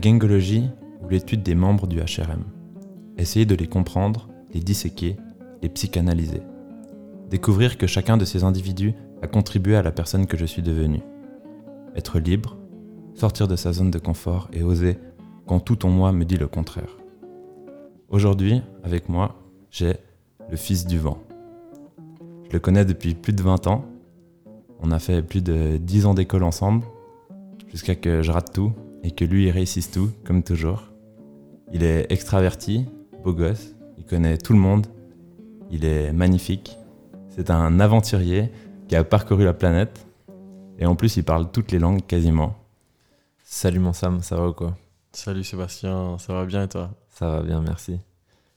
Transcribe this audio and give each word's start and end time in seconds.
gangologie 0.00 0.68
ou 1.02 1.08
l'étude 1.08 1.42
des 1.42 1.54
membres 1.54 1.86
du 1.86 1.98
HRM. 1.98 2.44
Essayer 3.18 3.44
de 3.44 3.54
les 3.54 3.66
comprendre, 3.66 4.28
les 4.52 4.60
disséquer, 4.60 5.16
les 5.62 5.68
psychanalyser. 5.68 6.42
Découvrir 7.28 7.76
que 7.78 7.86
chacun 7.86 8.16
de 8.16 8.24
ces 8.24 8.42
individus 8.42 8.94
a 9.22 9.28
contribué 9.28 9.76
à 9.76 9.82
la 9.82 9.92
personne 9.92 10.26
que 10.26 10.36
je 10.36 10.46
suis 10.46 10.62
devenue. 10.62 11.02
Être 11.94 12.18
libre, 12.18 12.56
sortir 13.14 13.46
de 13.46 13.56
sa 13.56 13.72
zone 13.72 13.90
de 13.90 13.98
confort 13.98 14.48
et 14.52 14.62
oser 14.62 14.96
quand 15.46 15.60
tout 15.60 15.84
en 15.84 15.90
moi 15.90 16.12
me 16.12 16.24
dit 16.24 16.36
le 16.36 16.48
contraire. 16.48 16.96
Aujourd'hui, 18.08 18.62
avec 18.82 19.08
moi, 19.08 19.36
j'ai 19.70 19.96
le 20.50 20.56
fils 20.56 20.86
du 20.86 20.98
vent. 20.98 21.18
Je 22.48 22.52
le 22.54 22.58
connais 22.58 22.84
depuis 22.84 23.14
plus 23.14 23.32
de 23.32 23.42
20 23.42 23.66
ans. 23.66 23.84
On 24.80 24.90
a 24.90 24.98
fait 24.98 25.22
plus 25.22 25.42
de 25.42 25.76
10 25.76 26.06
ans 26.06 26.14
d'école 26.14 26.42
ensemble, 26.42 26.84
jusqu'à 27.68 27.94
que 27.94 28.22
je 28.22 28.32
rate 28.32 28.52
tout 28.52 28.72
et 29.02 29.10
que 29.10 29.24
lui 29.24 29.46
il 29.46 29.50
réussisse 29.50 29.90
tout, 29.90 30.10
comme 30.24 30.42
toujours. 30.42 30.92
Il 31.72 31.82
est 31.82 32.10
extraverti, 32.10 32.86
beau 33.22 33.32
gosse, 33.32 33.74
il 33.98 34.04
connaît 34.04 34.38
tout 34.38 34.52
le 34.52 34.58
monde, 34.58 34.86
il 35.70 35.84
est 35.84 36.12
magnifique. 36.12 36.76
C'est 37.28 37.50
un 37.50 37.80
aventurier 37.80 38.50
qui 38.88 38.96
a 38.96 39.04
parcouru 39.04 39.44
la 39.44 39.54
planète 39.54 40.06
et 40.78 40.86
en 40.86 40.96
plus 40.96 41.16
il 41.16 41.24
parle 41.24 41.50
toutes 41.50 41.70
les 41.70 41.78
langues 41.78 42.04
quasiment. 42.06 42.56
Salut 43.44 43.78
mon 43.78 43.92
Sam, 43.92 44.22
ça 44.22 44.36
va 44.36 44.48
ou 44.48 44.52
quoi? 44.52 44.76
Salut 45.12 45.44
Sébastien, 45.44 46.18
ça 46.18 46.32
va 46.32 46.44
bien 46.44 46.64
et 46.64 46.68
toi? 46.68 46.90
Ça 47.08 47.28
va 47.28 47.42
bien, 47.42 47.60
merci. 47.60 47.92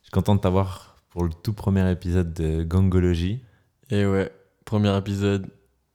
Je 0.01 0.05
suis 0.05 0.11
content 0.11 0.35
de 0.35 0.39
t'avoir 0.39 0.97
pour 1.09 1.23
le 1.23 1.31
tout 1.31 1.53
premier 1.53 1.89
épisode 1.91 2.33
de 2.33 2.63
Gangologie. 2.63 3.43
Et 3.89 4.05
ouais, 4.05 4.31
premier 4.65 4.95
épisode, 4.97 5.47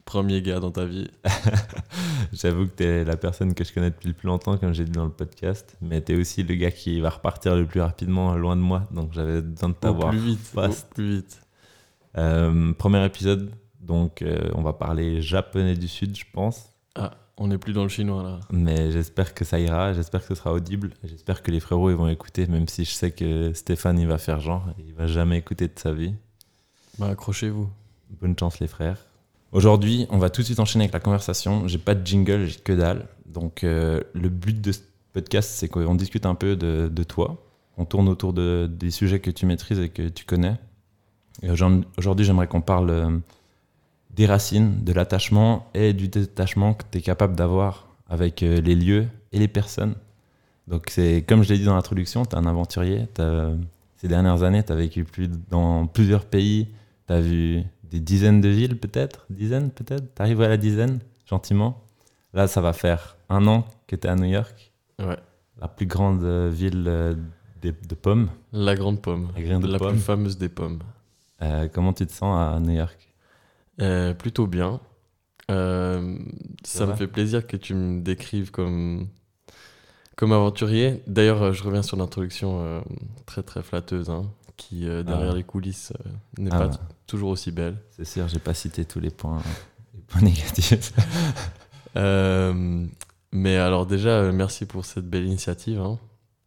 premier 0.09 0.41
gars 0.41 0.59
dans 0.59 0.71
ta 0.71 0.87
vie. 0.87 1.11
J'avoue 2.33 2.65
que 2.67 2.73
t'es 2.73 3.05
la 3.05 3.19
personne 3.19 3.53
que 3.53 3.63
je 3.63 3.75
connais 3.75 3.91
depuis 3.91 4.09
le 4.09 4.15
plus 4.15 4.27
longtemps, 4.27 4.57
comme 4.57 4.73
j'ai 4.73 4.85
dit 4.87 4.91
dans 4.93 5.05
le 5.05 5.11
podcast, 5.11 5.77
mais 5.83 6.01
t'es 6.01 6.15
aussi 6.17 6.43
le 6.43 6.55
gars 6.55 6.71
qui 6.71 6.99
va 7.01 7.11
repartir 7.11 7.55
le 7.55 7.67
plus 7.67 7.83
rapidement 7.83 8.35
loin 8.35 8.57
de 8.57 8.63
moi, 8.63 8.89
donc 8.91 9.13
j'avais 9.13 9.43
besoin 9.43 9.69
de 9.69 9.75
t'avoir. 9.75 10.09
plus 10.11 10.19
vite, 10.19 10.39
fast. 10.41 10.89
plus 10.95 11.17
vite. 11.17 11.43
Euh, 12.17 12.73
premier 12.73 13.05
épisode, 13.05 13.51
donc 13.81 14.23
euh, 14.23 14.49
on 14.55 14.63
va 14.63 14.73
parler 14.73 15.21
japonais 15.21 15.75
du 15.77 15.89
Sud, 15.89 16.17
je 16.17 16.25
pense, 16.33 16.73
Ah, 16.95 17.11
on 17.37 17.49
n'est 17.49 17.59
plus 17.59 17.75
dans 17.75 17.83
le 17.83 17.91
chinois 17.91 18.23
là. 18.23 18.41
mais 18.51 18.91
j'espère 18.91 19.35
que 19.35 19.45
ça 19.45 19.61
ira, 19.61 19.93
j'espère 19.93 20.23
que 20.23 20.29
ce 20.29 20.35
sera 20.37 20.55
audible, 20.55 20.95
j'espère 21.05 21.43
que 21.43 21.51
les 21.51 21.61
frérots 21.61 21.91
ils 21.91 21.97
vont 21.97 22.09
écouter, 22.09 22.47
même 22.47 22.67
si 22.67 22.87
je 22.87 22.93
sais 22.93 23.11
que 23.11 23.53
Stéphane 23.53 23.99
il 23.99 24.07
va 24.09 24.17
faire 24.17 24.41
genre, 24.41 24.65
il 24.79 24.95
va 24.95 25.07
jamais 25.07 25.37
écouter 25.37 25.69
de 25.69 25.79
sa 25.79 25.93
vie. 25.93 26.15
Bah 26.99 27.09
accrochez-vous. 27.09 27.69
Bonne 28.23 28.37
chance 28.39 28.59
les 28.59 28.69
frères. 28.69 28.97
Aujourd'hui, 29.53 30.07
on 30.11 30.19
va 30.19 30.29
tout 30.29 30.43
de 30.43 30.47
suite 30.47 30.61
enchaîner 30.61 30.85
avec 30.85 30.93
la 30.93 31.01
conversation. 31.01 31.67
J'ai 31.69 31.79
pas 31.79 31.95
de 31.95 32.07
jingle, 32.07 32.47
j'ai 32.47 32.59
que 32.59 32.73
dalle. 32.73 33.07
Donc 33.27 33.65
euh, 33.65 34.01
le 34.13 34.29
but 34.29 34.61
de 34.61 34.73
ce 34.73 34.81
podcast, 35.13 35.51
c'est 35.55 35.69
qu'on 35.69 35.95
discute 35.95 36.27
un 36.27 36.35
peu 36.35 36.55
de, 36.55 37.03
toi. 37.05 37.43
On 37.79 37.85
tourne 37.85 38.09
autour 38.09 38.33
de, 38.33 38.69
des 38.71 38.91
sujets 38.91 39.21
que 39.21 39.31
tu 39.31 39.47
maîtrises 39.47 39.79
et 39.79 39.89
que 39.89 40.09
tu 40.09 40.25
connais. 40.25 40.57
Aujourd'hui- 41.97 42.27
j'aimerais 42.27 42.47
qu'on 42.47 42.61
parle 42.61 42.91
euh, 42.91 43.19
des 44.11 44.27
racines, 44.27 44.85
de 44.85 44.93
l'attachement 44.93 45.67
et 45.73 45.93
du 45.95 46.09
détachement 46.09 46.75
que 46.75 46.85
tu 46.91 46.99
es 46.99 47.01
capable 47.01 47.35
d'avoir 47.35 47.89
avec 48.09 48.43
euh, 48.43 48.61
les 48.61 48.75
lieux 48.75 49.07
et 49.33 49.39
les 49.39 49.49
personnes. 49.49 49.95
Donc 50.67 50.89
c'est 50.91 51.25
comme 51.27 51.43
je 51.43 51.49
l'ai 51.49 51.59
dit 51.59 51.65
dans 51.65 51.75
l'introduction, 51.75 52.27
tu 52.27 52.37
es 52.37 52.39
un 52.39 52.45
aventurier. 52.45 53.07
Ces 53.97 54.09
dernières 54.09 54.43
années, 54.43 54.63
tu 54.63 54.73
as 54.73 54.77
vécu 54.77 55.05
plus 55.05 55.29
dans 55.49 55.87
plusieurs 55.87 56.27
pays. 56.27 56.69
Tu 57.07 57.13
as 57.15 57.21
vu 57.21 57.63
des 57.91 58.01
dizaines 58.01 58.41
de 58.41 58.49
villes 58.49 58.79
peut-être? 58.79 59.27
Dizaines 59.31 59.71
peut-être? 59.71 60.15
Tu 60.15 60.23
arrives 60.23 60.41
à 60.43 60.49
la 60.49 60.57
dizaine, 60.57 61.01
gentiment? 61.27 61.83
Là, 62.35 62.47
ça 62.47 62.61
va 62.61 62.73
faire 62.73 63.17
un 63.29 63.47
an 63.47 63.65
que 63.87 63.97
tu 63.97 64.07
es 64.07 64.11
à 64.11 64.15
New 64.17 64.25
York, 64.31 64.73
Ouais. 64.99 65.17
la 65.61 65.69
plus 65.69 65.87
grande 65.87 66.23
euh, 66.25 66.51
ville 66.53 66.85
euh, 66.87 67.15
de 67.63 67.95
pommes. 67.95 68.29
La 68.53 68.75
grande 68.75 69.01
pomme. 69.01 69.29
La 69.37 69.43
grande 69.43 69.65
la 69.65 69.79
pomme. 69.79 69.91
plus 69.93 70.01
fameuse 70.01 70.39
des 70.39 70.49
pommes. 70.49 70.81
Euh, 71.43 71.69
comment 71.73 71.93
tu 71.93 72.07
te 72.07 72.13
sens 72.13 72.37
à 72.39 72.59
New 72.61 72.73
York? 72.75 72.99
Euh, 73.81 74.13
plutôt 74.15 74.47
bien. 74.47 74.81
Euh, 75.51 76.19
ça 76.65 76.85
me 76.87 76.95
fait 76.95 77.07
plaisir 77.07 77.47
que 77.47 77.57
tu 77.57 77.75
me 77.75 78.01
décrives 78.03 78.51
comme, 78.51 79.09
comme 80.17 80.33
aventurier. 80.33 81.03
D'ailleurs, 81.07 81.53
je 81.53 81.63
reviens 81.63 81.83
sur 81.83 81.97
l'introduction 81.97 82.83
très 83.25 83.43
très 83.43 83.63
flatteuse, 83.63 84.11
hein, 84.11 84.27
qui 84.59 84.87
euh, 84.87 85.03
derrière 85.03 85.31
Ah. 85.33 85.37
les 85.37 85.45
coulisses 85.45 85.93
euh, 86.05 86.11
n'est 86.43 86.51
Ah 86.53 86.59
pas 86.69 86.71
toujours 87.07 87.31
aussi 87.31 87.51
belle. 87.51 87.77
C'est 87.91 88.05
sûr, 88.05 88.29
j'ai 88.29 88.39
pas 88.41 88.53
cité 88.55 88.85
tous 88.85 89.01
les 89.01 89.09
points, 89.11 89.41
les 89.95 90.01
points 90.03 90.21
négatifs. 90.29 90.93
Euh, 91.97 92.85
mais 93.33 93.57
alors 93.57 93.87
déjà, 93.87 94.31
merci 94.31 94.67
pour 94.67 94.85
cette 94.85 95.09
belle 95.09 95.25
initiative. 95.25 95.81
hein. 95.81 95.99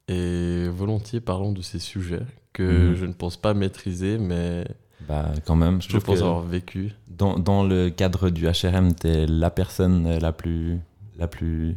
Et 0.07 0.67
volontiers, 0.69 1.19
parlons 1.19 1.51
de 1.51 1.61
ces 1.61 1.79
sujets 1.79 2.21
que 2.53 2.89
Mhm. 2.91 2.95
je 2.95 3.05
ne 3.05 3.13
pense 3.13 3.37
pas 3.37 3.53
maîtriser, 3.53 4.17
mais 4.17 4.65
bah, 5.07 5.29
quand 5.45 5.55
même, 5.55 5.81
je 5.81 5.87
je 5.87 5.89
trouve 5.89 6.03
pense 6.03 6.19
que 6.19 6.23
avoir 6.23 6.41
vécu. 6.41 6.93
dans, 7.07 7.39
dans 7.39 7.63
le 7.63 7.89
cadre 7.89 8.29
du 8.29 8.45
HRM, 8.47 8.93
tu 8.93 9.07
es 9.07 9.25
la 9.25 9.49
personne 9.49 10.19
la 10.19 10.31
plus, 10.31 10.79
la 11.17 11.27
plus 11.27 11.75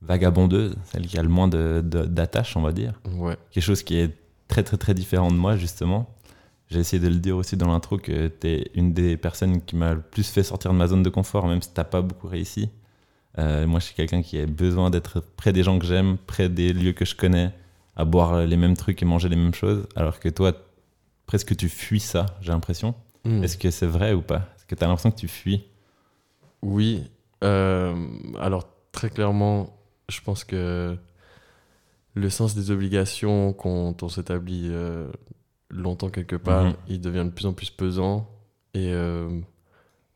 vagabondeuse, 0.00 0.74
celle 0.84 1.06
qui 1.06 1.18
a 1.18 1.22
le 1.22 1.28
moins 1.28 1.48
de- 1.48 1.82
de- 1.84 2.04
d'attache, 2.06 2.56
on 2.56 2.62
va 2.62 2.72
dire. 2.72 3.00
Ouais. 3.16 3.36
quelque 3.50 3.62
chose 3.64 3.82
qui 3.82 3.96
est 3.96 4.14
très 4.48 4.62
très 4.62 4.76
très 4.76 4.94
différent 4.94 5.30
de 5.30 5.36
moi 5.36 5.56
justement. 5.56 6.08
J'ai 6.70 6.80
essayé 6.80 7.02
de 7.02 7.08
le 7.08 7.16
dire 7.16 7.36
aussi 7.36 7.56
dans 7.56 7.68
l'intro 7.68 7.98
que 7.98 8.28
tu 8.28 8.48
es 8.48 8.70
une 8.74 8.92
des 8.94 9.16
personnes 9.16 9.60
qui 9.62 9.76
m'a 9.76 9.94
le 9.94 10.00
plus 10.00 10.28
fait 10.30 10.42
sortir 10.42 10.72
de 10.72 10.76
ma 10.76 10.86
zone 10.86 11.02
de 11.02 11.10
confort, 11.10 11.46
même 11.46 11.60
si 11.60 11.70
t'as 11.72 11.84
pas 11.84 12.00
beaucoup 12.00 12.26
réussi. 12.26 12.70
Euh, 13.38 13.66
moi, 13.66 13.80
je 13.80 13.86
suis 13.86 13.94
quelqu'un 13.94 14.22
qui 14.22 14.38
a 14.38 14.46
besoin 14.46 14.90
d'être 14.90 15.20
près 15.20 15.52
des 15.52 15.62
gens 15.62 15.78
que 15.78 15.84
j'aime, 15.84 16.16
près 16.16 16.48
des 16.48 16.72
lieux 16.72 16.92
que 16.92 17.04
je 17.04 17.14
connais, 17.14 17.52
à 17.96 18.04
boire 18.04 18.46
les 18.46 18.56
mêmes 18.56 18.76
trucs 18.76 19.02
et 19.02 19.04
manger 19.04 19.28
les 19.28 19.36
mêmes 19.36 19.54
choses, 19.54 19.86
alors 19.94 20.20
que 20.20 20.28
toi, 20.28 20.52
presque 21.26 21.54
tu 21.54 21.68
fuis 21.68 22.00
ça, 22.00 22.26
j'ai 22.40 22.52
l'impression. 22.52 22.94
Hmm. 23.24 23.42
Est-ce 23.44 23.58
que 23.58 23.70
c'est 23.70 23.86
vrai 23.86 24.14
ou 24.14 24.22
pas? 24.22 24.48
Est-ce 24.56 24.66
que 24.66 24.74
tu 24.74 24.84
as 24.84 24.86
l'impression 24.86 25.10
que 25.10 25.18
tu 25.18 25.28
fuis? 25.28 25.64
Oui. 26.62 27.04
euh, 27.42 27.94
alors 28.40 28.68
très 28.90 29.10
clairement, 29.10 29.76
je 30.08 30.20
pense 30.20 30.44
que 30.44 30.96
le 32.14 32.30
sens 32.30 32.54
des 32.54 32.70
obligations 32.70 33.52
quand 33.52 34.02
on 34.02 34.08
s'établit 34.08 34.68
euh, 34.70 35.10
longtemps 35.70 36.10
quelque 36.10 36.36
part, 36.36 36.64
Mhm. 36.64 36.74
il 36.88 37.00
devient 37.00 37.24
de 37.24 37.30
plus 37.30 37.46
en 37.46 37.52
plus 37.52 37.70
pesant. 37.70 38.30
Et 38.74 38.92
euh, 38.92 39.40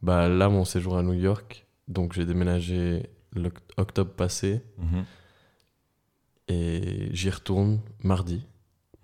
bah, 0.03 0.29
là, 0.29 0.49
mon 0.49 0.65
séjour 0.65 0.97
à 0.97 1.03
New 1.03 1.13
York, 1.15 1.67
donc 1.89 2.13
j'ai 2.13 2.25
déménagé 2.27 3.09
l'octobre 3.35 4.13
passé 4.13 4.63
Mhm. 4.79 5.05
et 6.49 7.09
j'y 7.13 7.31
retourne 7.31 7.81
mardi. 8.03 8.43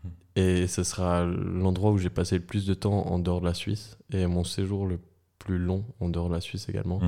Mhm. 0.05 0.11
Et 0.37 0.67
ce 0.67 0.83
sera 0.83 1.25
l'endroit 1.25 1.91
où 1.93 1.99
j'ai 1.99 2.11
passé 2.11 2.39
le 2.39 2.45
plus 2.45 2.67
de 2.67 2.75
temps 2.75 3.07
en 3.07 3.19
dehors 3.19 3.41
de 3.41 3.47
la 3.47 3.55
Suisse 3.55 3.99
et 4.13 4.27
mon 4.27 4.45
séjour 4.45 4.87
le 4.87 4.99
plus 5.39 5.59
long 5.59 5.85
en 6.01 6.09
dehors 6.09 6.29
de 6.29 6.35
la 6.35 6.41
Suisse 6.41 6.69
également. 6.69 7.01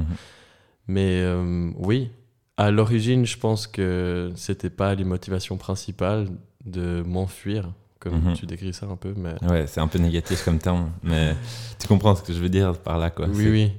Mais 0.88 1.20
euh, 1.22 1.70
oui, 1.78 2.10
à 2.56 2.70
l'origine, 2.70 3.26
je 3.26 3.36
pense 3.38 3.66
que 3.66 4.32
c'était 4.36 4.70
pas 4.70 4.94
les 4.94 5.04
motivations 5.04 5.56
principales 5.56 6.28
de 6.64 7.02
m'enfuir, 7.06 7.70
comme 8.00 8.20
Mhm. 8.30 8.32
tu 8.34 8.46
décris 8.46 8.72
ça 8.72 8.86
un 8.86 8.96
peu. 8.96 9.14
Mais 9.16 9.34
Ouais, 9.48 9.66
c'est 9.66 9.80
un 9.80 9.88
peu 9.88 9.98
négatif 9.98 10.44
comme 10.44 10.58
terme, 10.58 10.90
mais 11.02 11.34
tu 11.78 11.86
comprends 11.86 12.14
ce 12.14 12.22
que 12.22 12.32
je 12.32 12.38
veux 12.40 12.48
dire 12.48 12.78
par 12.78 12.98
là, 12.98 13.10
quoi. 13.10 13.26
oui, 13.28 13.48
oui. 13.50 13.72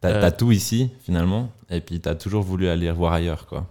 T'as 0.00 0.10
Euh, 0.10 0.30
tout 0.36 0.50
ici, 0.50 0.90
finalement, 1.04 1.52
et 1.70 1.80
puis 1.80 2.00
t'as 2.00 2.16
toujours 2.16 2.42
voulu 2.42 2.66
aller 2.68 2.90
voir 2.90 3.12
ailleurs, 3.12 3.46
quoi. 3.46 3.68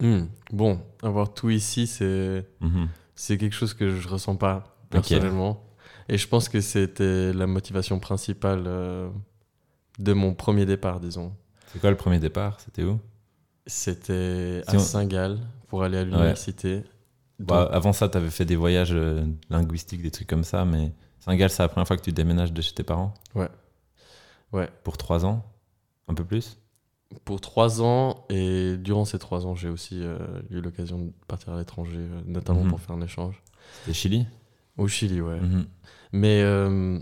Hmm. 0.00 0.26
Bon, 0.52 0.80
avoir 1.02 1.34
tout 1.34 1.50
ici, 1.50 1.86
c'est 1.86 2.46
Mhm. 2.60 2.88
c'est 3.16 3.36
quelque 3.36 3.54
chose 3.54 3.74
que 3.74 3.90
je 3.90 4.08
ressens 4.08 4.36
pas 4.36 4.76
personnellement. 4.90 5.62
Et 6.08 6.16
je 6.18 6.26
pense 6.26 6.48
que 6.48 6.60
c'était 6.60 7.32
la 7.32 7.46
motivation 7.46 7.98
principale 8.00 8.62
euh, 8.66 9.08
de 9.98 10.12
mon 10.12 10.34
premier 10.34 10.66
départ, 10.66 10.98
disons. 11.00 11.32
C'est 11.72 11.80
quoi 11.80 11.90
le 11.90 11.96
premier 11.96 12.18
départ? 12.18 12.58
C'était 12.60 12.82
où? 12.84 12.98
C'était 13.70 14.62
à 14.66 14.78
Saint-Gall 14.80 15.38
pour 15.68 15.84
aller 15.84 15.98
à 15.98 16.04
l'université. 16.04 16.82
Bah, 17.38 17.68
Avant 17.72 17.92
ça, 17.92 18.08
t'avais 18.08 18.28
fait 18.30 18.44
des 18.44 18.56
voyages 18.56 18.92
euh, 18.92 19.24
linguistiques, 19.48 20.02
des 20.02 20.10
trucs 20.10 20.26
comme 20.26 20.42
ça, 20.42 20.64
mais 20.64 20.92
Saint-Gall, 21.20 21.50
c'est 21.50 21.62
la 21.62 21.68
première 21.68 21.86
fois 21.86 21.96
que 21.96 22.02
tu 22.02 22.12
déménages 22.12 22.52
de 22.52 22.60
chez 22.60 22.74
tes 22.74 22.82
parents? 22.82 23.14
Ouais. 23.36 23.48
Ouais. 24.52 24.68
Pour 24.82 24.96
trois 24.98 25.24
ans? 25.24 25.44
Un 26.08 26.14
peu 26.14 26.24
plus? 26.24 26.58
Pour 27.24 27.40
trois 27.40 27.80
ans, 27.80 28.24
et 28.28 28.76
durant 28.76 29.04
ces 29.04 29.20
trois 29.20 29.46
ans, 29.46 29.54
j'ai 29.54 29.68
aussi 29.68 30.00
euh, 30.02 30.18
eu 30.50 30.60
l'occasion 30.60 30.98
de 30.98 31.12
partir 31.28 31.52
à 31.52 31.58
l'étranger, 31.58 31.98
euh, 31.98 32.20
notamment 32.26 32.64
Mhm. 32.64 32.70
pour 32.70 32.80
faire 32.80 32.96
un 32.96 33.02
échange. 33.02 33.40
C'était 33.84 33.94
Chili? 33.94 34.26
Au 34.76 34.88
Chili, 34.88 35.20
ouais. 35.20 35.40
Mhm. 35.40 35.66
Mais 36.12 36.42
euh, 36.42 36.98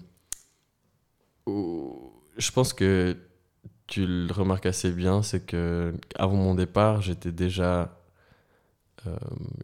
je 1.47 2.51
pense 2.53 2.73
que 2.75 3.17
tu 3.89 4.07
le 4.07 4.33
remarques 4.33 4.67
assez 4.67 4.91
bien, 4.93 5.23
c'est 5.23 5.41
que 5.45 5.93
avant 6.17 6.37
mon 6.37 6.55
départ, 6.55 7.01
j'étais 7.03 7.33
déjà. 7.33 7.99
euh, 9.07 9.17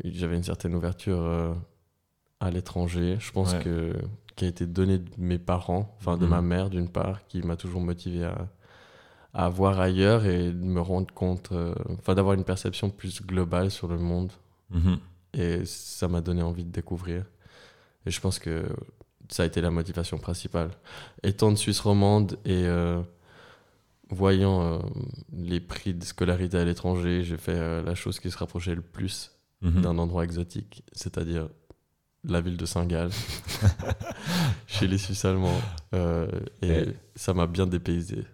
J'avais 0.05 0.37
une 0.37 0.43
certaine 0.43 0.75
ouverture 0.75 1.21
euh, 1.21 1.53
à 2.41 2.51
l'étranger. 2.51 3.17
Je 3.21 3.31
pense 3.33 3.53
Ouais. 3.55 3.61
que 3.63 3.93
qui 4.37 4.45
a 4.45 4.49
été 4.49 4.67
donnée 4.67 4.99
de 4.99 5.11
mes 5.19 5.39
parents, 5.39 5.95
enfin 6.01 6.17
de 6.17 6.25
Mhm. 6.25 6.31
ma 6.31 6.43
mère 6.43 6.69
d'une 6.71 6.89
part, 6.89 7.25
qui 7.29 7.41
m'a 7.43 7.55
toujours 7.57 7.81
motivé 7.81 8.25
à, 8.25 8.49
à 9.33 9.49
voir 9.49 9.79
ailleurs 9.79 10.25
et 10.27 10.51
de 10.51 10.65
me 10.65 10.81
rendre 10.81 11.13
compte, 11.15 11.53
euh, 11.53 11.73
enfin 11.99 12.15
d'avoir 12.17 12.35
une 12.35 12.43
perception 12.45 12.91
plus 12.91 13.23
globale 13.23 13.71
sur 13.71 13.87
le 13.87 13.99
monde. 13.99 14.33
Mhm. 14.71 14.99
Et 15.35 15.65
ça 15.67 16.09
m'a 16.09 16.21
donné 16.21 16.43
envie 16.43 16.65
de 16.65 16.71
découvrir. 16.73 17.25
Et 18.07 18.11
je 18.11 18.21
pense 18.21 18.39
que 18.41 18.65
ça 19.29 19.45
a 19.45 19.47
été 19.47 19.61
la 19.61 19.71
motivation 19.71 20.19
principale. 20.19 20.71
Étant 21.23 21.51
de 21.53 21.57
Suisse 21.57 21.81
romande 21.81 22.37
et 22.45 22.65
voyant 24.11 24.63
euh, 24.63 24.79
les 25.33 25.61
prix 25.61 25.95
de 25.95 26.05
scolarité 26.05 26.59
à 26.59 26.65
l'étranger, 26.65 27.23
j'ai 27.25 27.37
fait 27.37 27.55
euh, 27.57 27.83
la 27.83 27.95
chose 27.95 28.21
qui 28.21 28.31
se 28.31 28.39
rapprochait 28.39 28.75
le 28.75 28.83
plus 28.83 29.31
Mhm. 29.63 29.81
d'un 29.81 29.97
endroit 29.99 30.25
exotique, 30.25 30.85
c'est-à-dire 30.93 31.49
la 32.25 32.41
ville 32.43 32.59
de 32.59 32.67
Saint-Gall, 32.67 33.11
chez 34.67 34.87
les 34.87 34.99
Suisses 34.99 35.25
allemands. 35.25 35.61
Euh, 35.95 36.29
et 36.63 36.85
ça 37.17 37.33
m'a 37.35 37.47
bien 37.47 37.67
dépaysé. 37.67 38.25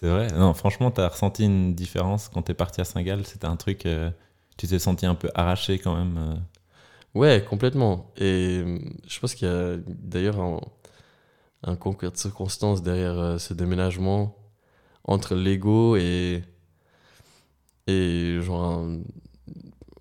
C'est 0.00 0.08
vrai 0.08 0.28
Non, 0.32 0.54
franchement, 0.54 0.90
t'as 0.90 1.08
ressenti 1.08 1.44
une 1.44 1.74
différence 1.74 2.28
quand 2.28 2.42
t'es 2.42 2.54
parti 2.54 2.80
à 2.80 2.84
Saint-Gall? 2.84 3.24
C'était 3.26 3.46
un 3.46 3.56
truc. 3.56 3.86
euh, 3.86 4.10
tu 4.56 4.66
t'es 4.66 4.78
senti 4.78 5.06
un 5.06 5.14
peu 5.14 5.28
arraché 5.34 5.78
quand 5.78 5.96
même 5.96 6.16
euh? 6.18 6.34
Ouais, 7.14 7.44
complètement. 7.48 8.12
Et 8.16 8.64
je 9.06 9.20
pense 9.20 9.34
qu'il 9.34 9.46
y 9.48 9.50
a 9.50 9.76
d'ailleurs 9.86 10.40
un, 10.40 10.60
un 11.64 11.76
concours 11.76 12.12
de 12.12 12.16
circonstances 12.16 12.82
derrière 12.82 13.40
ce 13.40 13.52
déménagement 13.54 14.36
entre 15.04 15.34
l'ego 15.34 15.96
et, 15.96 16.42
et 17.86 18.38
genre 18.42 18.64
un- 18.64 19.00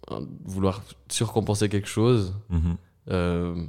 un- 0.10 0.28
vouloir 0.46 0.84
surcompenser 1.10 1.70
quelque 1.70 1.88
chose. 1.88 2.34
Mhm. 2.50 2.78
Euh, 3.12 3.66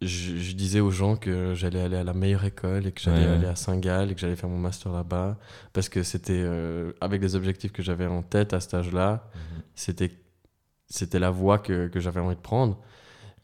je, 0.00 0.36
je 0.36 0.52
disais 0.54 0.80
aux 0.80 0.90
gens 0.90 1.14
que 1.16 1.54
j'allais 1.54 1.80
aller 1.80 1.96
à 1.96 2.02
la 2.04 2.12
meilleure 2.12 2.44
école 2.44 2.86
et 2.88 2.92
que 2.92 3.00
j'allais 3.00 3.24
Ouais, 3.26 3.32
aller 3.34 3.46
à 3.46 3.54
Saint-Gall 3.54 4.10
et 4.10 4.14
que 4.14 4.20
j'allais 4.20 4.34
faire 4.36 4.50
mon 4.50 4.58
master 4.58 4.90
là-bas 4.92 5.38
parce 5.72 5.88
que 5.88 6.02
c'était 6.02 6.42
euh, 6.42 6.92
avec 7.00 7.22
les 7.22 7.36
objectifs 7.36 7.70
que 7.72 7.82
j'avais 7.84 8.06
en 8.06 8.22
tête 8.22 8.52
à 8.52 8.58
cet 8.60 8.74
âge-là 8.74 9.28
Mhm. 9.34 9.62
c'était 9.76 10.10
c'était 10.86 11.20
la 11.20 11.30
voie 11.30 11.58
que, 11.58 11.86
que 11.88 12.00
j'avais 12.00 12.20
envie 12.20 12.34
de 12.34 12.40
prendre 12.40 12.78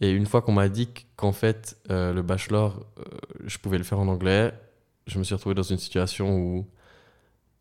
et 0.00 0.10
une 0.10 0.26
fois 0.26 0.42
qu'on 0.42 0.52
m'a 0.52 0.68
dit 0.68 0.88
qu'en 1.16 1.30
fait 1.32 1.76
euh, 1.90 2.12
le 2.12 2.22
bachelor 2.22 2.84
euh, 2.98 3.02
je 3.46 3.58
pouvais 3.58 3.78
le 3.78 3.84
faire 3.84 4.00
en 4.00 4.08
anglais 4.08 4.52
je 5.06 5.18
me 5.20 5.24
suis 5.24 5.34
retrouvé 5.36 5.54
dans 5.54 5.62
une 5.62 5.78
situation 5.78 6.36
où 6.36 6.66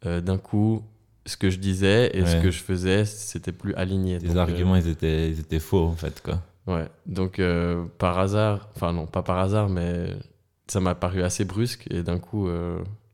euh, 0.05 0.21
d'un 0.21 0.38
coup 0.38 0.83
ce 1.25 1.35
que 1.35 1.49
je 1.49 1.57
disais 1.59 2.11
et 2.17 2.25
ce 2.25 2.38
que 2.38 2.51
je 2.51 2.59
faisais 2.63 3.03
c'était 3.03 3.51
plus 3.51 3.73
aligné 3.75 4.19
Donc, 4.19 4.35
euh, 4.35 4.39
arguments, 4.39 4.75
ils, 4.77 4.88
étaient, 4.88 5.29
ils 5.29 5.39
étaient 5.39 5.59
faux 5.59 5.85
en 5.85 5.95
fait, 5.95 6.21
quoi. 6.21 6.41
Ouais, 6.67 6.88
donc 7.05 7.39
euh, 7.39 7.83
par 7.97 8.17
hasard, 8.19 8.69
enfin 8.75 8.94
non, 8.94 9.07
pas 9.07 9.23
par 9.23 9.38
hasard, 9.39 9.67
mais 9.69 10.09
ça 10.67 10.79
m'a 10.79 10.95
paru 10.95 11.23
assez 11.23 11.44
brusque 11.45 11.85
et 11.89 12.03
d'un 12.03 12.19
coup, 12.19 12.47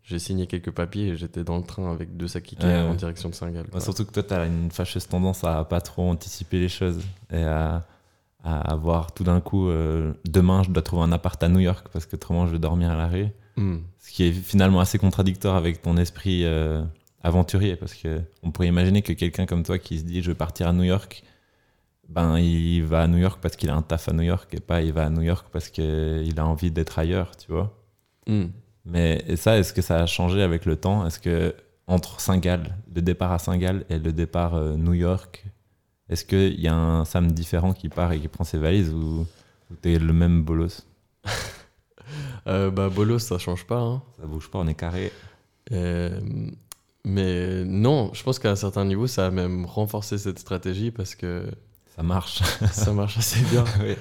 j'ai 0.04 0.20
signé 0.20 0.46
quelques 0.48 0.72
papiers 0.72 1.10
et 1.10 1.16
j'étais 1.16 1.44
dans 1.44 1.58
le 1.58 1.64
train 1.64 1.92
avec 1.92 2.18
deux 2.18 2.28
sacs 2.28 2.52
Ikea 2.52 2.64
Ouais, 2.66 2.74
ouais. 2.74 2.80
en 2.90 2.94
direction 2.96 3.30
de 3.30 3.36
Saint-Gall. 3.36 3.66
surtout 3.80 4.06
que 4.06 4.12
toi, 4.12 4.24
t'as 4.24 4.46
une 4.48 4.70
fâcheuse 4.70 5.08
tendance 5.08 5.44
à 5.44 5.64
pas 5.64 5.82
trop 5.82 6.10
anticiper 6.10 6.60
les 6.60 6.70
choses 6.70 7.00
et 7.32 7.44
à, 7.44 7.86
à 8.44 8.72
avoir 8.74 9.12
tout 9.14 9.24
d'un 9.24 9.40
coup, 9.40 9.70
demain, 10.26 10.62
je 10.64 10.70
dois 10.72 10.84
trouver 10.84 11.04
un 11.04 11.12
appart 11.12 11.42
à 11.42 11.48
New 11.50 11.60
York 11.62 11.88
parce 11.94 12.06
que 12.06 12.16
autrement, 12.16 12.46
je 12.48 12.52
vais 12.52 12.60
dormir 12.60 12.92
à 12.92 12.96
la 12.96 13.08
rue. 13.08 13.28
Hmm. 13.56 13.80
Ce 14.00 14.12
qui 14.12 14.24
est 14.24 14.32
finalement 14.32 14.80
assez 14.80 14.98
contradictoire 14.98 15.56
avec 15.56 15.82
ton 15.82 15.98
esprit 15.98 16.44
euh, 16.44 16.84
aventurier, 17.22 17.76
parce 17.76 17.94
que 17.94 18.22
on 18.42 18.52
pourrait 18.52 18.68
imaginer 18.68 19.02
que 19.02 19.14
quelqu'un 19.14 19.46
comme 19.46 19.64
toi 19.64 19.78
qui 19.78 20.00
se 20.00 20.04
dit 20.04 20.22
je 20.22 20.32
vais 20.32 20.38
partir 20.38 20.68
à 20.68 20.74
New 20.74 20.84
York, 20.84 21.24
ben 22.10 22.38
il 22.40 22.84
va 22.84 23.02
à 23.04 23.08
New 23.08 23.18
York 23.18 23.40
parce 23.42 23.56
qu'il 23.56 23.70
a 23.70 23.76
un 23.76 23.82
taf 23.82 24.10
à 24.10 24.14
New 24.14 24.24
York 24.24 24.54
et 24.54 24.60
pas 24.60 24.82
il 24.82 24.94
va 24.94 25.06
à 25.06 25.10
New 25.10 25.22
York 25.22 25.48
parce 25.52 25.70
qu'il 25.70 26.34
a 26.38 26.46
envie 26.46 26.72
d'être 26.72 27.00
ailleurs, 27.00 27.36
tu 27.38 27.52
vois. 27.52 27.78
Hmm. 28.28 28.48
Mais 28.86 29.24
et 29.28 29.36
ça, 29.38 29.58
est-ce 29.58 29.74
que 29.74 29.82
ça 29.82 30.02
a 30.02 30.06
changé 30.06 30.42
avec 30.42 30.66
le 30.66 30.76
temps? 30.76 31.06
Est-ce 31.06 31.20
que 31.20 31.56
entre 31.88 32.20
Saint-Gall, 32.20 32.76
le 32.94 33.02
départ 33.02 33.32
à 33.32 33.40
Saint-Gall 33.40 33.86
et 33.90 34.00
le 34.00 34.12
départ 34.14 34.56
euh, 34.56 34.76
New 34.76 34.94
York, 34.94 35.46
est-ce 36.10 36.26
qu'il 36.26 36.60
y 36.60 36.68
a 36.68 36.76
un 36.76 37.06
Sam 37.06 37.32
différent 37.32 37.74
qui 37.74 37.90
part 37.90 38.12
et 38.12 38.20
qui 38.20 38.28
prend 38.28 38.44
ses 38.44 38.58
valises 38.58 38.94
ou, 38.94 39.26
ou 39.72 39.76
t'es 39.82 40.00
le 40.00 40.14
même 40.14 40.44
bolos? 40.44 40.86
Euh, 42.48 42.70
bah, 42.72 42.90
Bolos, 42.90 43.20
ça 43.20 43.38
change 43.38 43.66
pas. 43.66 43.80
hein. 43.80 44.02
Ça 44.20 44.26
bouge 44.26 44.50
pas, 44.50 44.60
on 44.60 44.68
est 44.68 44.74
carré. 44.76 45.12
Euh, 45.72 46.20
mais 47.06 47.64
non, 47.66 48.12
je 48.14 48.24
pense 48.24 48.40
qu'à 48.40 48.52
un 48.52 48.56
certain 48.56 48.86
niveau, 48.86 49.08
ça 49.08 49.28
a 49.28 49.32
même 49.32 49.66
renforcé 49.66 50.18
cette 50.18 50.40
stratégie 50.40 50.92
parce 50.92 51.16
que 51.16 51.46
Ça 51.96 52.04
marche. 52.04 52.42
ça 52.72 52.94
marche 52.94 53.18
assez 53.18 53.42
bien. 53.52 53.64
Ouais. 53.80 53.98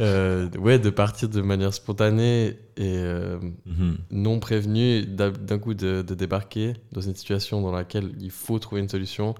Euh, 0.00 0.48
ouais, 0.58 0.78
de 0.80 0.90
partir 0.90 1.28
de 1.28 1.40
manière 1.40 1.72
spontanée 1.72 2.58
et 2.76 2.96
euh, 2.96 3.38
Mhm. 3.66 3.98
non 4.10 4.40
prévenu, 4.40 5.04
d'un 5.06 5.30
d'un 5.30 5.58
coup 5.60 5.74
de, 5.74 6.02
de 6.02 6.14
débarquer 6.14 6.74
dans 6.92 7.00
une 7.00 7.14
situation 7.14 7.60
dans 7.62 7.70
laquelle 7.70 8.12
il 8.20 8.32
faut 8.32 8.58
trouver 8.58 8.80
une 8.80 8.88
solution, 8.88 9.34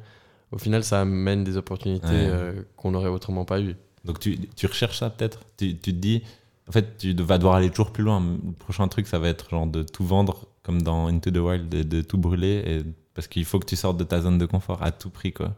au 0.53 0.59
final, 0.59 0.85
ça 0.85 1.01
amène 1.01 1.43
des 1.45 1.57
opportunités 1.57 2.07
Ouais. 2.07 2.29
euh, 2.31 2.63
qu'on 2.77 2.93
n'aurait 2.93 3.09
autrement 3.09 3.45
pas 3.45 3.61
eues. 3.61 3.75
Donc 4.05 4.19
tu, 4.21 4.39
tu 4.57 4.67
recherches 4.67 4.99
ça 4.99 5.11
peut-être? 5.11 5.41
Tu, 5.57 5.77
tu 5.77 5.93
te 5.93 5.99
dis, 5.99 6.23
en 6.69 6.73
fait, 6.73 6.99
tu 6.99 7.13
vas 7.15 7.39
devoir 7.39 7.57
aller 7.57 7.71
toujours 7.71 7.91
plus 7.93 8.05
loin. 8.05 8.21
Le 8.21 8.53
prochain 8.53 8.87
truc, 8.89 9.07
ça 9.07 9.19
va 9.19 9.29
être 9.29 9.51
genre 9.51 9.67
de 9.67 9.83
tout 9.83 10.05
vendre 10.05 10.47
comme 10.63 10.83
dans 10.83 11.07
Into 11.09 11.31
the 11.31 11.37
Wild, 11.39 11.69
de, 11.69 11.83
de 11.83 12.01
tout 12.03 12.19
brûler, 12.19 12.63
et, 12.67 12.83
parce 13.15 13.27
qu'il 13.29 13.45
faut 13.45 13.59
que 13.59 13.67
tu 13.67 13.77
sortes 13.77 13.97
de 13.97 14.05
ta 14.05 14.21
zone 14.21 14.39
de 14.39 14.47
confort 14.47 14.83
à 14.83 14.93
tout 14.93 15.11
prix, 15.11 15.33
quoi. 15.33 15.55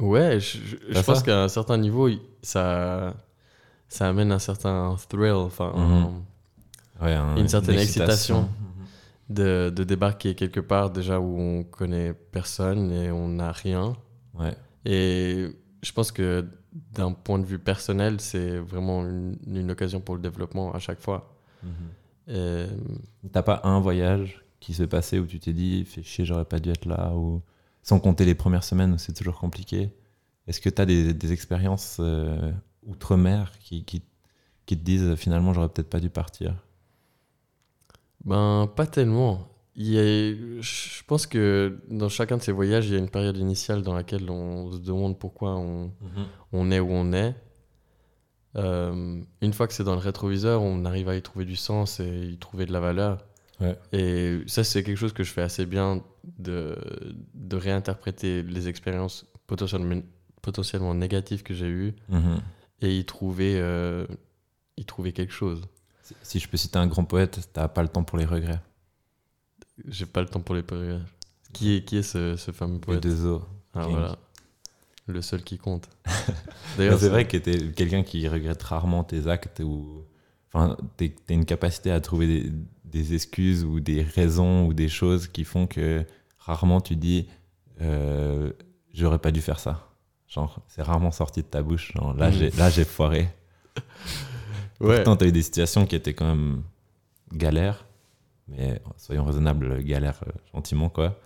Ouais, 0.00 0.38
je, 0.40 0.58
je- 0.58 0.76
je 0.88 0.94
Pas 0.94 1.02
pense 1.02 1.22
qu'à 1.22 1.42
un 1.42 1.48
certain 1.48 1.76
niveau, 1.76 2.08
ça, 2.40 3.14
ça 3.88 4.08
amène 4.08 4.30
un 4.32 4.38
certain 4.38 4.96
thrill, 5.08 5.32
enfin, 5.32 5.72
Mhm. 5.74 5.80
un- 5.92 6.22
Ouais, 7.04 7.14
un- 7.14 7.36
Une 7.36 7.48
certaine 7.48 7.78
excitation. 7.78 8.42
Mhm. 8.42 8.48
de, 9.30 9.70
de 9.76 9.84
débarquer 9.84 10.34
quelque 10.34 10.58
part 10.60 10.90
déjà 10.90 11.20
où 11.20 11.38
on 11.38 11.62
connaît 11.62 12.14
personne 12.14 12.90
et 12.90 13.10
on 13.12 13.28
n'a 13.28 13.52
rien. 13.52 13.94
Ouais. 14.34 14.54
Et 14.86 15.48
je 15.82 15.92
pense 15.92 16.10
que 16.12 16.46
d'un 16.92 17.12
point 17.12 17.38
de 17.38 17.44
vue 17.44 17.58
personnel, 17.58 18.20
c'est 18.20 18.58
vraiment 18.58 19.02
une, 19.04 19.36
une 19.46 19.70
occasion 19.70 20.00
pour 20.00 20.14
le 20.14 20.20
développement 20.20 20.72
à 20.72 20.78
chaque 20.78 21.00
fois. 21.00 21.34
Mhm. 21.62 21.70
Et, 22.28 22.66
T'as 23.32 23.42
pas 23.42 23.60
un 23.64 23.80
voyage 23.80 24.44
qui 24.60 24.74
s'est 24.74 24.86
passé 24.86 25.18
où 25.18 25.26
tu 25.26 25.38
t'es 25.40 25.52
dit, 25.52 25.84
fait 25.84 26.02
chier, 26.02 26.24
j'aurais 26.24 26.44
pas 26.44 26.58
dû 26.58 26.70
être 26.70 26.86
là, 26.86 27.12
ou 27.14 27.42
sans 27.82 28.00
compter 28.00 28.24
les 28.24 28.34
premières 28.34 28.64
semaines 28.64 28.94
où 28.94 28.98
c'est 28.98 29.12
toujours 29.12 29.38
compliqué. 29.38 29.90
Est-ce 30.46 30.60
que 30.60 30.70
tu 30.70 30.80
as 30.80 30.86
des, 30.86 31.14
des 31.14 31.32
expériences 31.32 31.98
euh, 32.00 32.52
outre-mer 32.86 33.52
qui, 33.60 33.84
qui, 33.84 34.02
qui 34.66 34.78
te 34.78 34.84
disent 34.84 35.14
finalement 35.14 35.52
j'aurais 35.52 35.68
peut-être 35.68 35.90
pas 35.90 36.00
dû 36.00 36.10
partir? 36.10 36.54
Ben, 38.24 38.68
pas 38.74 38.86
tellement. 38.86 39.48
Il 39.80 39.86
y 39.88 39.98
a- 39.98 40.60
je 40.60 41.04
pense 41.06 41.26
que 41.28 41.78
dans 41.88 42.08
chacun 42.08 42.36
de 42.36 42.42
ces 42.42 42.50
voyages, 42.52 42.86
il 42.88 42.92
y 42.94 42.96
a 42.96 42.98
une 42.98 43.08
période 43.08 43.36
initiale 43.36 43.82
dans 43.82 43.94
laquelle 43.94 44.28
on 44.28 44.72
se 44.72 44.78
demande 44.78 45.18
pourquoi 45.18 45.54
on, 45.56 45.92
on 46.52 46.70
est 46.72 46.80
où 46.80 46.90
on 46.90 47.12
est. 47.12 47.34
Euh, 48.56 49.20
une 49.40 49.52
fois 49.52 49.68
que 49.68 49.74
c'est 49.74 49.84
dans 49.84 49.92
le 49.94 50.00
rétroviseur, 50.00 50.62
on 50.62 50.84
arrive 50.84 51.08
à 51.08 51.16
y 51.16 51.22
trouver 51.22 51.44
du 51.44 51.56
sens 51.56 52.00
et 52.00 52.26
y 52.30 52.38
trouver 52.38 52.66
de 52.66 52.72
la 52.72 52.80
valeur. 52.80 53.24
Ouais. 53.60 53.78
Et 53.92 54.40
ça, 54.46 54.64
c'est 54.64 54.82
quelque 54.82 54.96
chose 54.96 55.12
que 55.12 55.22
je 55.22 55.30
fais 55.32 55.42
assez 55.42 55.66
bien 55.66 56.02
de, 56.38 56.76
de 57.34 57.56
réinterpréter 57.56 58.42
les 58.42 58.68
expériences 58.68 59.26
potentiellement, 59.46 60.00
potentiellement 60.42 60.94
négatives 60.94 61.42
que 61.42 61.54
j'ai 61.54 61.68
eues 61.68 61.94
Mhm. 62.08 62.40
et 62.82 62.98
y 62.98 63.04
trouver, 63.04 63.58
euh, 63.60 64.06
y 64.76 64.84
trouver 64.84 65.12
quelque 65.12 65.32
chose. 65.32 65.62
Si- 66.02 66.14
Si 66.22 66.38
je 66.40 66.48
peux 66.48 66.56
citer 66.56 66.78
un 66.78 66.86
grand 66.86 67.04
poète, 67.04 67.48
t'as 67.52 67.68
pas 67.68 67.82
le 67.82 67.88
temps 67.88 68.02
pour 68.04 68.18
les 68.18 68.24
regrets. 68.24 68.60
J'ai 69.86 70.06
pas 70.06 70.20
le 70.20 70.26
temps 70.26 70.40
pour 70.40 70.54
les 70.54 70.62
périodes. 70.62 71.04
Qui 71.52 71.76
est, 71.76 71.84
qui 71.84 71.96
est 71.98 72.02
ce, 72.02 72.36
ce 72.36 72.50
fameux 72.50 72.78
poète 72.78 73.02
deux 73.02 73.24
os. 73.26 73.42
Ah, 73.74 73.82
King. 73.84 73.90
voilà. 73.92 74.16
Le 75.06 75.22
seul 75.22 75.42
qui 75.42 75.56
compte. 75.58 75.88
Mais 76.78 76.94
c'est 76.98 77.08
vrai 77.08 77.26
que 77.26 77.36
t'es 77.38 77.70
quelqu'un 77.72 78.02
qui 78.02 78.26
regrette 78.28 78.62
rarement 78.62 79.04
tes 79.04 79.26
actes 79.26 79.60
ou. 79.64 80.04
Enfin, 80.52 80.76
t'es- 80.96 81.14
t'as 81.26 81.34
une 81.34 81.44
capacité 81.44 81.90
à 81.90 82.00
trouver 82.00 82.26
des, 82.26 82.52
des 82.84 83.14
excuses 83.14 83.64
ou 83.64 83.80
des 83.80 84.02
raisons 84.02 84.66
ou 84.66 84.74
des 84.74 84.88
choses 84.88 85.28
qui 85.28 85.44
font 85.44 85.66
que 85.66 86.04
rarement 86.38 86.80
tu 86.80 86.96
dis 86.96 87.28
euh, 87.80 88.52
j'aurais 88.92 89.18
pas 89.18 89.30
dû 89.30 89.40
faire 89.40 89.60
ça. 89.60 89.88
Genre, 90.26 90.60
c'est 90.68 90.82
rarement 90.82 91.12
sorti 91.12 91.40
de 91.42 91.46
ta 91.46 91.62
bouche. 91.62 91.92
Genre, 91.94 92.12
là, 92.14 92.30
j'ai 92.30 92.50
là, 92.50 92.68
j'ai 92.70 92.84
foiré. 92.84 93.28
Ouais. 94.80 94.96
Pourtant, 94.96 95.16
t'as 95.16 95.26
eu 95.26 95.32
des 95.32 95.42
situations 95.42 95.86
qui 95.86 95.96
étaient 95.96 96.14
quand 96.14 96.26
même 96.26 96.62
galères. 97.32 97.84
Mais 98.48 98.80
soyons 98.96 99.24
raisonnables, 99.24 99.82
galère 99.82 100.20
euh, 100.26 100.32
gentiment, 100.54 100.88
quoi. 100.88 101.20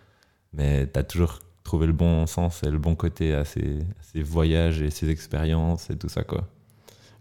Mais 0.53 0.87
t'as 0.87 1.03
toujours 1.03 1.39
trouvé 1.63 1.87
le 1.87 1.93
bon 1.93 2.27
sens 2.27 2.63
et 2.63 2.71
le 2.71 2.79
bon 2.79 2.95
côté 2.97 3.35
à 3.35 3.45
ces, 3.45 3.79
ces 4.01 4.23
voyages 4.23 4.83
et 4.83 4.91
ces 4.91 5.09
expériences 5.11 5.91
et 5.91 5.97
tout 5.97 6.09
ça, 6.09 6.25
quoi. 6.25 6.49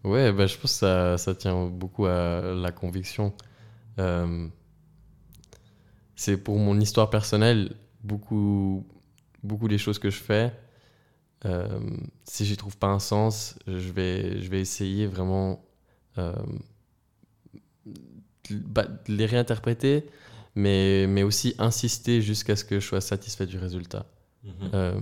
Ouais, 0.03 0.31
bah, 0.31 0.47
je 0.47 0.55
pense 0.55 0.71
que 0.71 0.77
ça, 0.79 1.17
ça 1.17 1.35
tient 1.35 1.67
beaucoup 1.67 2.05
à 2.07 2.41
la 2.41 2.71
conviction. 2.71 3.33
Euh, 3.99 4.47
c'est 6.15 6.37
pour 6.37 6.57
mon 6.57 6.79
histoire 6.79 7.09
personnelle, 7.09 7.75
beaucoup, 8.03 8.85
beaucoup 9.43 9.67
des 9.67 9.77
choses 9.77 9.99
que 9.99 10.09
je 10.09 10.17
fais, 10.17 10.51
euh, 11.45 11.79
si 12.23 12.45
j'y 12.45 12.57
trouve 12.57 12.77
pas 12.77 12.87
un 12.87 12.99
sens, 12.99 13.57
je 13.67 13.91
vais, 13.91 14.41
je 14.41 14.49
vais 14.49 14.61
essayer 14.61 15.07
vraiment 15.07 15.63
bah, 18.57 18.85
de 18.85 19.13
les 19.13 19.25
réinterpréter, 19.25 20.05
mais, 20.55 21.07
mais 21.07 21.23
aussi 21.23 21.55
insister 21.57 22.21
jusqu'à 22.21 22.55
ce 22.55 22.63
que 22.63 22.79
je 22.79 22.85
sois 22.85 23.01
satisfait 23.01 23.45
du 23.45 23.57
résultat. 23.57 24.05
Euh, 24.73 24.99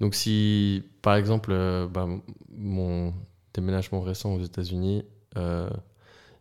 donc 0.00 0.14
si, 0.14 0.84
par 1.02 1.16
exemple, 1.16 1.50
euh, 1.52 1.86
bah, 1.88 2.06
mon 2.50 3.12
déménagement 3.54 4.00
récent 4.00 4.34
aux 4.34 4.42
États-Unis, 4.42 5.04
euh, 5.36 5.68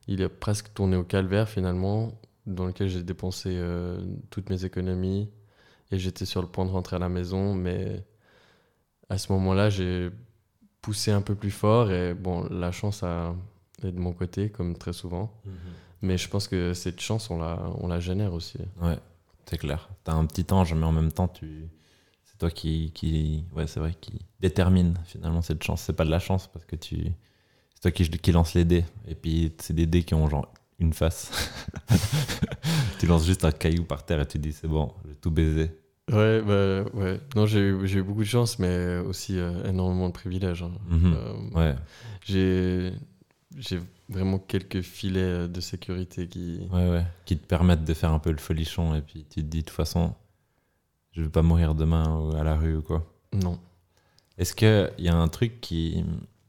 il 0.08 0.22
est 0.22 0.30
presque 0.30 0.74
tourné 0.74 0.96
au 0.96 1.04
calvaire 1.04 1.50
finalement, 1.50 2.20
dans 2.46 2.66
lequel 2.66 2.90
j'ai 2.90 3.02
dépensé 3.02 3.60
toutes 4.30 4.50
mes 4.52 4.66
économies 4.66 5.30
et 5.92 5.98
j'étais 5.98 6.26
sur 6.26 6.42
le 6.42 6.48
point 6.48 6.66
de 6.66 6.70
rentrer 6.70 6.96
à 6.96 7.00
la 7.00 7.10
maison, 7.10 7.56
mais 7.56 8.04
à 9.10 9.18
ce 9.18 9.32
moment-là, 9.32 9.70
j'ai 9.70 10.12
poussé 10.82 11.12
un 11.12 11.22
peu 11.22 11.34
plus 11.34 11.50
fort 11.50 11.92
et 11.92 12.14
bon, 12.14 12.48
la 12.52 12.72
chance 12.72 13.02
a, 13.02 13.36
est 13.84 13.92
de 13.92 14.00
mon 14.00 14.14
côté, 14.14 14.50
comme 14.52 14.78
très 14.78 14.94
souvent. 14.94 15.34
Mhm. 15.46 15.54
Mais 16.02 16.18
je 16.18 16.30
pense 16.30 16.48
que 16.48 16.74
cette 16.74 17.02
chance, 17.02 17.30
on 17.30 17.38
la, 17.38 17.60
on 17.80 17.88
la 17.88 18.00
génère 18.00 18.34
aussi. 18.34 18.58
Ouais, 18.82 18.98
c'est 19.46 19.58
clair. 19.58 19.90
Tu 20.04 20.12
as 20.12 20.14
un 20.14 20.26
petit 20.26 20.46
ange, 20.52 20.74
mais 20.74 20.86
en 20.86 20.92
même 20.92 21.12
temps, 21.12 21.28
tu... 21.28 21.68
c'est 22.26 22.38
toi 22.38 22.52
qui, 22.52 22.92
qui, 22.94 23.46
ouais, 23.56 23.68
c'est 23.68 23.80
vrai, 23.80 23.96
qui 24.00 24.20
détermine 24.40 24.96
finalement 25.06 25.42
cette 25.42 25.64
chance. 25.64 25.82
C'est 25.82 25.94
pas 25.96 26.06
de 26.06 26.12
la 26.12 26.20
chance 26.20 26.48
parce 26.48 26.66
que 26.66 26.76
tu, 26.76 27.12
c'est 27.74 27.82
toi 27.82 27.92
qui, 27.92 28.10
qui 28.10 28.32
lance 28.32 28.54
les 28.54 28.66
dés. 28.66 28.86
Et 29.08 29.16
puis, 29.16 29.54
c'est 29.60 29.74
des 29.74 29.86
dés 29.86 30.04
qui 30.04 30.14
ont 30.14 30.30
genre 30.30 30.54
une 30.80 30.94
face. 30.94 31.32
tu 33.00 33.08
lances 33.08 33.26
juste 33.26 33.46
un 33.46 33.52
caillou 33.52 33.84
par 33.84 34.06
terre 34.06 34.22
et 34.22 34.28
tu 34.28 34.38
dis 34.38 34.52
c'est 34.52 34.68
bon, 34.68 34.94
je 35.04 35.10
vais 35.10 35.16
tout 35.16 35.32
baiser. 35.32 35.72
Ouais, 36.12 36.42
bah, 36.42 36.84
ouais. 36.94 37.20
Non, 37.36 37.46
j'ai 37.48 37.62
eu 37.62 38.04
beaucoup 38.04 38.22
de 38.22 38.28
chance, 38.28 38.60
mais 38.60 38.98
aussi 39.00 39.40
euh, 39.40 39.64
énormément 39.68 40.08
de 40.08 40.14
privilèges. 40.14 40.62
Hein. 40.62 40.72
Mhm. 40.88 41.16
Euh, 41.16 41.34
ouais. 41.56 41.76
J'ai 42.24 42.94
j'ai 43.58 43.80
vraiment 44.10 44.40
quelques 44.40 44.82
filets 44.82 45.22
euh, 45.22 45.48
de 45.48 45.62
sécurité 45.62 46.28
qui... 46.28 46.68
Ouais, 46.72 46.90
ouais, 46.90 47.06
qui 47.26 47.38
te 47.38 47.46
permettent 47.46 47.86
de 47.86 47.94
faire 47.94 48.12
un 48.12 48.20
peu 48.20 48.32
le 48.32 48.38
folichon 48.38 48.96
et 48.96 49.02
puis 49.02 49.26
tu 49.30 49.42
te 49.42 49.48
dis 49.48 49.60
de 49.60 49.66
toute 49.66 49.76
façon, 49.76 50.14
je 51.14 51.22
vais 51.22 51.30
pas 51.30 51.42
mourir 51.42 51.76
demain 51.76 52.32
à 52.38 52.44
la 52.44 52.56
rue 52.56 52.78
ou 52.78 52.82
quoi. 52.82 53.06
Non. 53.34 53.60
Est-ce 54.38 54.54
qu'il 54.54 54.92
y 55.04 55.08
a 55.08 55.16
un 55.16 55.28
truc 55.28 55.62
qui, 55.62 56.04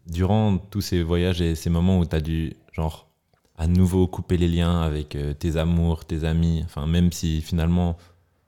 durant 0.06 0.58
tous 0.58 0.80
ces 0.80 1.02
voyages 1.02 1.40
et 1.40 1.54
ces 1.54 1.70
moments 1.70 1.98
où 1.98 2.04
tu 2.04 2.16
as 2.16 2.20
dû, 2.20 2.54
genre, 2.72 3.08
à 3.56 3.66
nouveau 3.66 4.06
couper 4.06 4.36
les 4.36 4.48
liens 4.48 4.82
avec 4.82 5.16
euh, 5.16 5.32
tes 5.32 5.56
amours, 5.56 6.04
tes 6.04 6.24
amis, 6.24 6.62
enfin, 6.64 6.86
même 6.86 7.12
si 7.12 7.40
finalement, 7.40 7.96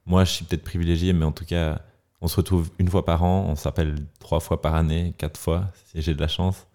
moi 0.06 0.24
je 0.24 0.32
suis 0.32 0.44
peut-être 0.44 0.64
privilégié, 0.64 1.12
mais 1.12 1.24
en 1.24 1.32
tout 1.32 1.44
cas, 1.44 1.80
on 2.20 2.28
se 2.28 2.36
retrouve 2.36 2.70
une 2.78 2.88
fois 2.88 3.04
par 3.04 3.22
an, 3.22 3.46
on 3.48 3.54
s'appelle 3.54 3.94
trois 4.18 4.40
fois 4.40 4.60
par 4.60 4.74
année, 4.74 5.14
quatre 5.18 5.38
fois, 5.38 5.70
si 5.86 6.02
j'ai 6.02 6.14
de 6.14 6.20
la 6.20 6.28
chance. 6.28 6.66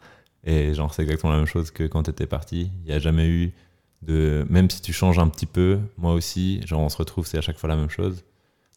Et 0.44 0.74
genre, 0.74 0.94
c'est 0.94 1.04
exactement 1.04 1.32
la 1.32 1.40
même 1.40 1.48
chose 1.48 1.72
que 1.72 1.84
quand 1.84 2.04
tu 2.04 2.10
étais 2.12 2.28
parti. 2.28 2.70
Il 2.84 2.88
n'y 2.88 2.94
a 2.94 3.00
jamais 3.00 3.28
eu 3.28 3.54
de. 4.02 4.46
Même 4.50 4.70
si 4.70 4.82
tu 4.82 4.94
changes 4.94 5.20
un 5.20 5.28
petit 5.28 5.46
peu, 5.46 5.80
moi 5.98 6.14
aussi, 6.14 6.62
genre, 6.66 6.82
on 6.82 6.90
se 6.90 6.98
retrouve, 6.98 7.26
c'est 7.26 7.38
à 7.38 7.42
chaque 7.42 7.58
fois 7.58 7.70
la 7.70 7.76
même 7.76 7.90
chose. 7.90 8.24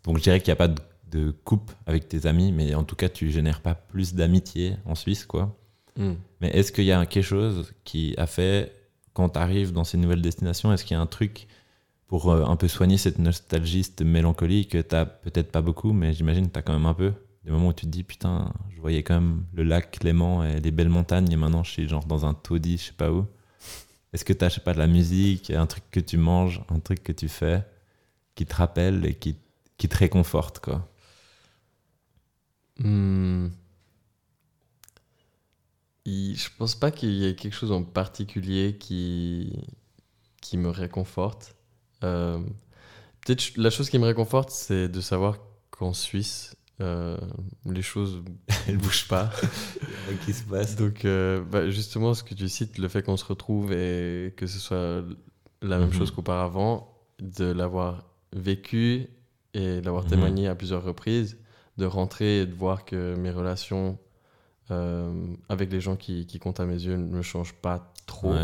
Donc, 0.04 0.18
je 0.18 0.22
dirais 0.22 0.40
qu'il 0.40 0.48
n'y 0.48 0.58
a 0.60 0.68
pas 0.68 0.68
de, 0.68 1.34
coupe 1.44 1.72
avec 1.86 2.08
tes 2.08 2.26
amis, 2.26 2.52
mais 2.52 2.74
en 2.74 2.84
tout 2.84 2.94
cas, 2.94 3.08
tu 3.08 3.30
génères 3.30 3.62
pas 3.62 3.74
plus 3.74 4.14
d'amitié 4.14 4.76
en 4.84 4.94
Suisse, 4.94 5.24
quoi. 5.24 5.56
Hmm. 5.96 6.14
Mais 6.42 6.48
est-ce 6.50 6.72
qu'il 6.72 6.84
y 6.84 6.92
a 6.92 7.06
quelque 7.06 7.24
chose 7.24 7.72
qui 7.84 8.14
a 8.18 8.26
fait, 8.26 8.70
quand 9.14 9.30
tu 9.30 9.38
arrives 9.38 9.72
dans 9.72 9.84
ces 9.84 9.96
nouvelles 9.96 10.20
destinations, 10.20 10.72
est-ce 10.72 10.84
qu'il 10.84 10.94
y 10.94 10.98
a 10.98 11.00
un 11.00 11.06
truc 11.06 11.46
pour 12.06 12.30
euh, 12.30 12.44
un 12.44 12.56
peu 12.56 12.68
soigner 12.68 12.98
cette 12.98 13.18
nostalgie, 13.18 13.82
cette 13.82 14.02
mélancolie 14.02 14.66
que 14.66 14.78
tu 14.78 14.96
peut-être 15.22 15.50
pas 15.50 15.62
beaucoup, 15.62 15.92
mais 15.92 16.12
j'imagine 16.12 16.48
que 16.48 16.52
tu 16.52 16.58
as 16.58 16.62
quand 16.62 16.74
même 16.74 16.86
un 16.86 16.94
peu? 16.94 17.12
Des 17.46 17.52
moments 17.52 17.68
où 17.68 17.72
tu 17.72 17.86
te 17.86 17.90
dis 17.90 18.02
putain, 18.02 18.52
je 18.74 18.80
voyais 18.80 19.04
quand 19.04 19.14
même 19.14 19.44
le 19.54 19.62
lac 19.62 19.92
Clément 19.92 20.44
et 20.44 20.60
les 20.60 20.72
belles 20.72 20.88
montagnes 20.88 21.30
et 21.30 21.36
maintenant 21.36 21.62
je 21.62 21.70
suis 21.70 21.88
genre 21.88 22.04
dans 22.04 22.26
un 22.26 22.34
taudis, 22.34 22.76
je 22.78 22.84
sais 22.86 22.92
pas 22.92 23.12
où. 23.12 23.24
Est-ce 24.12 24.24
que 24.24 24.32
tu 24.32 24.60
pas, 24.60 24.72
de 24.72 24.78
la 24.78 24.88
musique, 24.88 25.50
un 25.50 25.66
truc 25.66 25.84
que 25.92 26.00
tu 26.00 26.16
manges, 26.16 26.62
un 26.70 26.80
truc 26.80 27.02
que 27.02 27.12
tu 27.12 27.28
fais 27.28 27.64
qui 28.34 28.46
te 28.46 28.54
rappelle 28.54 29.06
et 29.06 29.14
qui, 29.14 29.36
qui 29.78 29.88
te 29.88 29.96
réconforte 29.96 30.58
quoi? 30.58 30.88
Hmm. 32.78 33.48
Je 36.04 36.48
pense 36.58 36.74
pas 36.74 36.90
qu'il 36.90 37.10
y 37.10 37.26
ait 37.26 37.36
quelque 37.36 37.54
chose 37.54 37.72
en 37.72 37.82
particulier 37.84 38.76
qui, 38.78 39.52
qui 40.40 40.56
me 40.56 40.68
réconforte. 40.68 41.54
Euh, 42.02 42.40
peut-être 43.20 43.56
la 43.56 43.70
chose 43.70 43.88
qui 43.88 43.98
me 43.98 44.06
réconforte, 44.06 44.50
c'est 44.50 44.88
de 44.88 45.00
savoir 45.00 45.38
qu'en 45.70 45.92
Suisse, 45.92 46.56
euh, 46.82 47.16
les 47.64 47.82
choses 47.82 48.22
elles 48.68 48.76
bougent 48.76 49.08
pas. 49.08 49.30
qui 50.24 50.32
se 50.32 50.44
passe. 50.44 50.76
Donc, 50.76 51.04
euh, 51.04 51.42
bah, 51.42 51.68
justement, 51.70 52.14
ce 52.14 52.22
que 52.22 52.34
tu 52.34 52.48
cites, 52.48 52.78
le 52.78 52.88
fait 52.88 53.02
qu'on 53.02 53.16
se 53.16 53.24
retrouve 53.24 53.72
et 53.72 54.34
que 54.36 54.46
ce 54.46 54.58
soit 54.58 55.02
la 55.62 55.78
même 55.78 55.88
mhm. 55.88 55.94
chose 55.94 56.10
qu'auparavant, 56.10 56.92
de 57.20 57.46
l'avoir 57.46 58.04
vécu 58.32 59.08
et 59.54 59.80
d'avoir 59.80 60.04
mhm. 60.04 60.10
témoigné 60.10 60.48
à 60.48 60.54
plusieurs 60.54 60.84
reprises, 60.84 61.38
de 61.78 61.86
rentrer 61.86 62.40
et 62.40 62.46
de 62.46 62.54
voir 62.54 62.84
que 62.84 63.14
mes 63.16 63.30
relations 63.30 63.98
euh, 64.70 65.34
avec 65.48 65.72
les 65.72 65.80
gens 65.80 65.96
qui, 65.96 66.26
qui, 66.26 66.38
comptent 66.38 66.60
à 66.60 66.66
mes 66.66 66.82
yeux 66.82 66.96
ne 66.96 67.22
changent 67.22 67.54
pas 67.54 67.92
trop. 68.06 68.34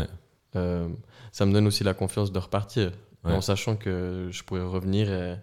ça 0.53 1.45
me 1.45 1.53
donne 1.53 1.67
aussi 1.67 1.83
la 1.83 1.93
confiance 1.93 2.31
de 2.31 2.39
repartir, 2.39 2.91
en 3.23 3.41
sachant 3.41 3.75
que 3.75 4.29
je 4.31 4.43
pourrais 4.43 4.63
revenir 4.63 5.11
et 5.11 5.37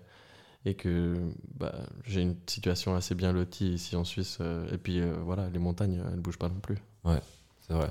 et 0.65 0.75
que 0.75 1.17
bah, 1.55 1.75
j'ai 2.05 2.23
une 2.23 2.37
situation 2.47 2.95
assez 2.95 3.15
bien 3.15 3.33
lotie 3.33 3.75
ici 3.75 3.97
en 3.97 4.05
Suisse. 4.05 4.39
Euh, 4.41 4.71
et 4.73 4.79
puis 4.79 5.01
euh, 5.01 5.17
voilà, 5.25 5.49
les 5.51 5.59
montagnes, 5.59 6.03
elles 6.07 6.17
ne 6.17 6.21
bougent 6.21 6.39
pas 6.39 6.49
non 6.49 6.61
plus. 6.61 6.79
Ouais, 7.05 7.21
c'est 7.61 7.73
vrai. 7.73 7.91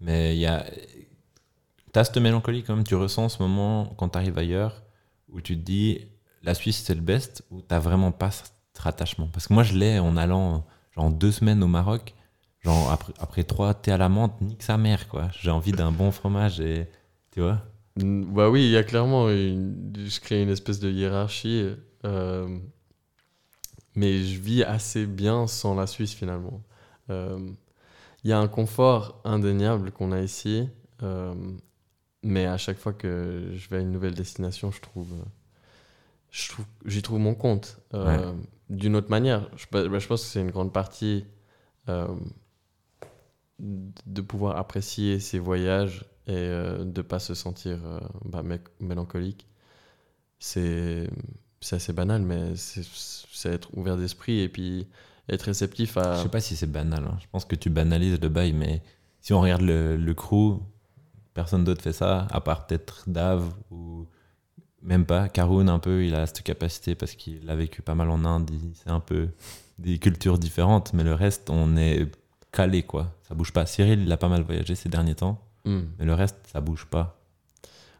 Mais 0.00 0.36
il 0.36 0.40
y 0.40 0.46
a. 0.46 0.64
T'as 1.92 2.04
cette 2.04 2.18
mélancolie 2.18 2.62
quand 2.62 2.74
même, 2.74 2.84
tu 2.84 2.94
ressens 2.94 3.30
ce 3.30 3.42
moment 3.42 3.94
quand 3.96 4.10
tu 4.10 4.18
arrives 4.18 4.38
ailleurs 4.38 4.82
où 5.30 5.40
tu 5.40 5.56
te 5.56 5.62
dis 5.62 6.06
la 6.42 6.54
Suisse 6.54 6.82
c'est 6.84 6.94
le 6.94 7.00
best 7.00 7.44
ou 7.50 7.62
t'as 7.62 7.78
vraiment 7.78 8.12
pas 8.12 8.30
ce 8.30 8.42
rattachement? 8.78 9.28
Parce 9.32 9.48
que 9.48 9.54
moi 9.54 9.62
je 9.62 9.74
l'ai 9.74 9.98
en 9.98 10.16
allant 10.16 10.66
genre 10.92 11.10
deux 11.10 11.32
semaines 11.32 11.62
au 11.62 11.66
Maroc, 11.66 12.14
genre 12.60 12.90
après, 12.92 13.12
après 13.18 13.44
trois 13.44 13.74
thés 13.74 13.92
à 13.92 13.96
la 13.96 14.08
menthe, 14.08 14.40
nique 14.42 14.62
sa 14.62 14.76
mère 14.76 15.08
quoi. 15.08 15.28
J'ai 15.40 15.50
envie 15.50 15.72
d'un 15.72 15.92
bon 15.92 16.10
fromage 16.10 16.60
et 16.60 16.88
tu 17.32 17.40
vois? 17.40 17.62
Bah 18.04 18.48
oui, 18.48 18.64
il 18.64 18.70
y 18.70 18.76
a 18.76 18.84
clairement 18.84 19.28
une, 19.30 19.92
je 19.96 20.20
crée 20.20 20.42
une 20.42 20.50
espèce 20.50 20.78
de 20.78 20.90
hiérarchie, 20.90 21.68
euh, 22.04 22.58
mais 23.94 24.22
je 24.22 24.40
vis 24.40 24.62
assez 24.62 25.06
bien 25.06 25.46
sans 25.46 25.74
la 25.74 25.86
Suisse 25.86 26.12
finalement. 26.12 26.62
Euh, 27.10 27.38
il 28.24 28.30
y 28.30 28.32
a 28.32 28.38
un 28.38 28.48
confort 28.48 29.20
indéniable 29.24 29.90
qu'on 29.90 30.12
a 30.12 30.20
ici, 30.20 30.68
euh, 31.02 31.34
mais 32.22 32.46
à 32.46 32.56
chaque 32.56 32.78
fois 32.78 32.92
que 32.92 33.50
je 33.54 33.68
vais 33.68 33.78
à 33.78 33.80
une 33.80 33.92
nouvelle 33.92 34.14
destination, 34.14 34.70
je 34.70 34.80
trouve, 34.80 35.14
je 36.30 36.50
trouve, 36.50 36.66
j'y 36.84 37.02
trouve 37.02 37.18
mon 37.18 37.34
compte. 37.34 37.78
D'une 38.70 38.96
autre 38.96 39.10
manière, 39.10 39.48
je, 39.56 39.66
bah, 39.72 39.82
je, 39.98 40.06
pense 40.06 40.22
que 40.22 40.28
c'est 40.28 40.40
une 40.40 40.50
grande 40.50 40.72
partie 40.72 41.24
de 43.58 44.20
pouvoir 44.20 44.56
apprécier 44.56 45.20
ces 45.20 45.38
voyages 45.38 46.04
et 46.28 46.32
euh, 46.32 46.84
de 46.84 47.02
pas 47.02 47.18
se 47.18 47.34
sentir 47.34 47.78
euh, 47.84 48.00
bah, 48.24 48.42
mélancolique. 48.80 49.46
C'est 50.38 51.08
assez 51.72 51.92
banal, 51.92 52.22
mais 52.22 52.52
c'est 52.54 53.48
être 53.48 53.70
ouvert 53.76 53.96
d'esprit 53.96 54.40
et 54.40 54.48
puis 54.48 54.86
être 55.28 55.42
réceptif 55.42 55.96
à. 55.96 56.16
Je 56.16 56.22
sais 56.22 56.28
pas 56.28 56.40
si 56.40 56.54
c'est 56.54 56.70
banal. 56.70 57.04
Hein. 57.04 57.16
Je 57.20 57.26
pense 57.32 57.44
que 57.44 57.56
tu 57.56 57.70
banalises 57.70 58.20
le 58.20 58.28
bail, 58.28 58.52
mais 58.52 58.82
si 59.20 59.32
on 59.32 59.40
regarde 59.40 59.62
le, 59.62 59.96
le 59.96 60.14
crew, 60.14 60.60
personne 61.34 61.64
d'autre 61.64 61.82
fait 61.82 61.92
ça, 61.92 62.28
à 62.30 62.40
part 62.40 62.66
peut-être 62.66 63.04
Dave 63.08 63.50
ou 63.70 64.06
même 64.82 65.06
pas. 65.06 65.28
Karun, 65.28 65.66
un 65.68 65.78
peu, 65.78 66.04
il 66.04 66.14
a 66.14 66.26
cette 66.26 66.42
capacité 66.42 66.94
parce 66.94 67.14
qu'il 67.14 67.48
a 67.50 67.56
vécu 67.56 67.82
pas 67.82 67.94
mal 67.94 68.10
en 68.10 68.24
Inde. 68.24 68.50
C'est 68.74 68.90
un 68.90 69.00
peu 69.00 69.28
des 69.78 69.98
cultures 69.98 70.38
différentes, 70.38 70.92
mais 70.92 71.04
le 71.04 71.14
reste, 71.14 71.50
on 71.50 71.76
est 71.76 72.06
calé, 72.52 72.82
quoi. 72.82 73.14
Ça 73.22 73.34
bouge 73.34 73.52
pas. 73.52 73.66
Cyril, 73.66 74.02
il 74.02 74.12
a 74.12 74.16
pas 74.16 74.28
mal 74.28 74.42
voyagé 74.42 74.74
ces 74.74 74.88
derniers 74.88 75.14
temps. 75.14 75.47
Hmm. 75.68 75.82
Mais 75.98 76.06
le 76.06 76.14
reste, 76.14 76.36
ça 76.50 76.60
bouge 76.62 76.86
pas. 76.86 77.20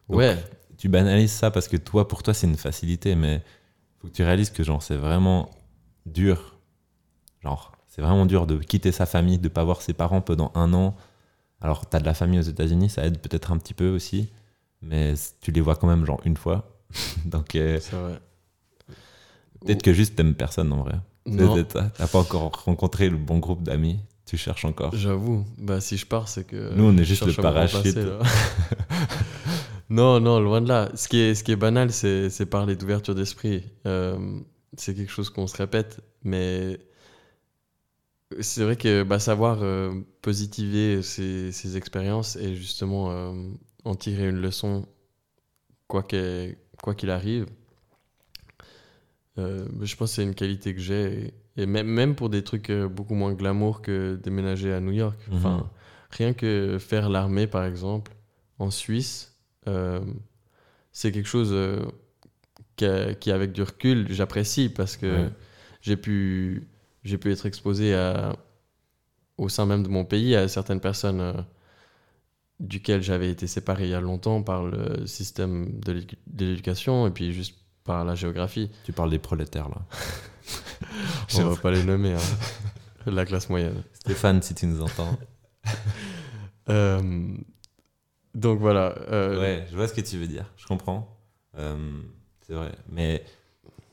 ouais. 0.08 0.36
Tu 0.78 0.88
banalises 0.88 1.32
ça 1.32 1.50
parce 1.50 1.66
que 1.66 1.76
toi, 1.76 2.06
pour 2.06 2.22
toi, 2.22 2.32
c'est 2.32 2.46
une 2.46 2.56
facilité, 2.56 3.16
mais 3.16 3.42
faut 3.98 4.06
que 4.06 4.12
tu 4.12 4.22
réalises 4.22 4.50
que 4.50 4.62
genre 4.62 4.80
c'est 4.80 4.96
vraiment 4.96 5.50
dur. 6.06 6.56
Genre, 7.42 7.72
c'est 7.88 8.00
vraiment 8.00 8.26
dur 8.26 8.46
de 8.46 8.56
quitter 8.58 8.92
sa 8.92 9.04
famille, 9.04 9.38
de 9.38 9.48
pas 9.48 9.64
voir 9.64 9.82
ses 9.82 9.92
parents 9.92 10.20
pendant 10.20 10.52
un 10.54 10.72
an. 10.72 10.94
Alors, 11.60 11.90
tu 11.90 11.96
as 11.96 12.00
de 12.00 12.04
la 12.04 12.14
famille 12.14 12.38
aux 12.38 12.42
États-Unis, 12.42 12.90
ça 12.90 13.04
aide 13.04 13.18
peut-être 13.18 13.50
un 13.50 13.58
petit 13.58 13.74
peu 13.74 13.88
aussi, 13.88 14.30
mais 14.82 15.14
tu 15.40 15.50
les 15.50 15.60
vois 15.60 15.74
quand 15.74 15.88
même 15.88 16.06
genre 16.06 16.20
une 16.24 16.36
fois. 16.36 16.70
Donc, 17.24 17.56
euh, 17.56 17.80
peut-être 19.60 19.82
que 19.82 19.92
juste 19.92 20.14
t'aimes 20.14 20.34
personne 20.36 20.72
en 20.72 20.82
vrai. 20.84 20.94
T'as 21.98 22.06
pas 22.06 22.20
encore 22.20 22.52
rencontré 22.64 23.10
le 23.10 23.16
bon 23.18 23.38
groupe 23.40 23.64
d'amis. 23.64 23.98
Tu 24.28 24.36
cherches 24.36 24.66
encore. 24.66 24.94
J'avoue. 24.94 25.46
Bah, 25.56 25.80
si 25.80 25.96
je 25.96 26.04
pars, 26.04 26.28
c'est 26.28 26.46
que. 26.46 26.74
Nous, 26.74 26.84
on 26.84 26.94
est 26.98 27.04
juste 27.04 27.24
le 27.24 27.32
parachute. 27.32 27.96
non, 29.88 30.20
non, 30.20 30.38
loin 30.38 30.60
de 30.60 30.68
là. 30.68 30.90
Ce 30.94 31.08
qui 31.08 31.18
est, 31.18 31.34
ce 31.34 31.42
qui 31.42 31.52
est 31.52 31.56
banal, 31.56 31.90
c'est 31.90 32.44
parler 32.44 32.76
d'ouverture 32.76 33.14
d'esprit. 33.14 33.64
Euh, 33.86 34.18
c'est 34.76 34.94
quelque 34.94 35.10
chose 35.10 35.30
qu'on 35.30 35.46
se 35.46 35.56
répète, 35.56 36.00
mais 36.24 36.78
c'est 38.40 38.64
vrai 38.64 38.76
que 38.76 39.02
bah, 39.02 39.18
savoir 39.18 39.62
euh, 39.62 39.94
positiver 40.20 41.02
ces, 41.02 41.76
expériences 41.78 42.36
et 42.36 42.54
justement 42.54 43.10
euh, 43.10 43.32
en 43.86 43.94
tirer 43.94 44.28
une 44.28 44.42
leçon, 44.42 44.86
quoi 45.86 46.02
qu'il 46.02 47.10
arrive. 47.10 47.46
Euh, 49.38 49.66
je 49.80 49.96
pense 49.96 50.10
que 50.10 50.16
c'est 50.16 50.22
une 50.22 50.34
qualité 50.34 50.74
que 50.74 50.80
j'ai. 50.80 51.32
Et, 51.58 51.66
même, 51.66 51.86
même 51.88 52.14
pour 52.14 52.30
des 52.30 52.42
trucs 52.42 52.70
euh, 52.70 52.88
beaucoup 52.88 53.14
moins 53.14 53.32
glamour 53.34 53.82
que 53.82 54.18
déménager 54.22 54.72
à 54.72 54.80
New 54.80 54.92
York. 54.92 55.18
Mhm. 55.28 55.36
Enfin, 55.36 55.70
rien 56.10 56.32
que 56.32 56.78
faire 56.78 57.08
l'armée, 57.10 57.46
par 57.46 57.64
exemple, 57.64 58.12
en 58.58 58.70
Suisse, 58.70 59.36
euh, 59.66 60.00
c'est 60.92 61.12
quelque 61.12 61.28
chose 61.28 61.50
euh, 61.52 61.80
qui, 62.76 62.86
qui, 63.20 63.30
avec 63.32 63.52
du 63.52 63.62
recul, 63.62 64.06
j'apprécie 64.10 64.68
parce 64.68 64.96
que 64.96 65.24
Ouais. 65.24 65.30
j'ai 65.82 65.96
pu, 65.96 66.66
pu 67.04 67.32
être 67.32 67.44
exposé 67.46 67.94
à, 67.94 68.36
au 69.36 69.48
sein 69.48 69.66
même 69.66 69.82
de 69.82 69.88
mon 69.88 70.04
pays 70.04 70.34
à 70.36 70.48
certaines 70.48 70.80
personnes 70.80 71.20
euh, 71.20 71.32
duquel 72.60 73.02
j'avais 73.02 73.30
été 73.30 73.46
séparé 73.46 73.84
il 73.84 73.90
y 73.90 73.94
a 73.94 74.00
longtemps 74.00 74.42
par 74.42 74.64
le 74.64 75.06
système 75.06 75.78
de 75.80 76.04
l'éducation 76.38 77.06
et 77.06 77.10
puis 77.10 77.32
juste 77.32 77.54
par 77.84 78.04
la 78.04 78.14
géographie. 78.14 78.70
Tu 78.84 78.92
parles 78.92 79.10
des 79.10 79.18
prolétaires 79.20 79.68
là. 79.68 79.76
On 81.38 81.44
va 81.48 81.56
pas 81.56 81.70
les 81.70 81.82
nommer, 81.84 82.14
hein. 82.14 82.18
la 83.06 83.24
classe 83.24 83.48
moyenne. 83.48 83.82
Stéphane, 83.92 84.42
si 84.42 84.54
tu 84.54 84.66
nous 84.66 84.82
entends. 84.82 85.16
Euh, 86.70 87.34
donc 88.34 88.60
voilà. 88.60 88.94
euh, 89.10 89.40
Ouais, 89.40 89.66
je 89.70 89.74
vois 89.74 89.88
ce 89.88 89.94
que 89.94 90.02
tu 90.02 90.18
veux 90.18 90.26
dire. 90.26 90.52
Je 90.58 90.66
comprends. 90.66 91.16
Euh, 91.56 92.02
c'est 92.46 92.52
vrai. 92.52 92.72
Mais, 92.90 93.24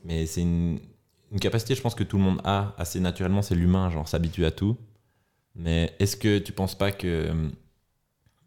mais 0.04 0.26
c'est 0.26 0.42
une, 0.42 0.78
une 1.32 1.40
capacité, 1.40 1.74
je 1.74 1.80
pense, 1.80 1.94
que 1.94 2.04
tout 2.04 2.18
le 2.18 2.22
monde 2.22 2.40
a 2.44 2.74
assez 2.76 3.00
naturellement. 3.00 3.40
C'est 3.40 3.54
l'humain, 3.54 3.88
genre, 3.88 4.06
s'habitue 4.08 4.44
à 4.44 4.50
tout. 4.50 4.76
Mais 5.54 5.94
est-ce 5.98 6.18
que 6.18 6.38
tu 6.38 6.52
penses 6.52 6.74
pas 6.76 6.92
que. 6.92 7.32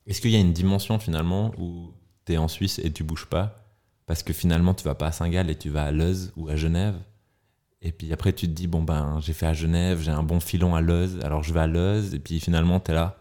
Est-ce 0.06 0.22
qu'il 0.22 0.30
y 0.30 0.36
a 0.36 0.40
une 0.40 0.54
dimension 0.54 1.00
finalement 1.00 1.52
où 1.58 1.92
tu 2.26 2.34
es 2.34 2.38
en 2.38 2.48
Suisse 2.48 2.78
et 2.78 2.92
tu 2.94 3.04
bouges 3.04 3.26
pas 3.26 3.66
Parce 4.06 4.22
que 4.22 4.32
finalement, 4.32 4.76
tu 4.76 4.84
vas 4.84 4.94
pas 4.94 5.08
à 5.08 5.12
Saint-Gall 5.12 5.50
et 5.50 5.56
tu 5.58 5.72
vas 5.72 5.86
à 5.86 5.92
Leuze 5.92 6.34
ou 6.38 6.50
à 6.50 6.56
Genève. 6.56 6.96
Et 7.82 7.92
puis 7.92 8.12
après, 8.12 8.34
tu 8.34 8.48
te 8.48 8.52
dis, 8.52 8.68
bon, 8.68 8.84
ben, 8.84 9.20
j'ai 9.22 9.34
fait 9.34 9.46
à 9.46 9.54
Genève, 9.54 10.02
j'ai 10.02 10.12
un 10.12 10.24
bon 10.24 10.40
filon 10.40 10.76
à 10.76 10.82
Leuze, 10.82 11.20
alors 11.24 11.44
je 11.44 11.54
vais 11.54 11.62
à 11.62 11.68
Leuze. 11.68 12.14
Et 12.14 12.20
puis 12.20 12.40
finalement, 12.40 12.80
tu 12.80 12.92
es 12.92 12.94
là. 12.94 13.16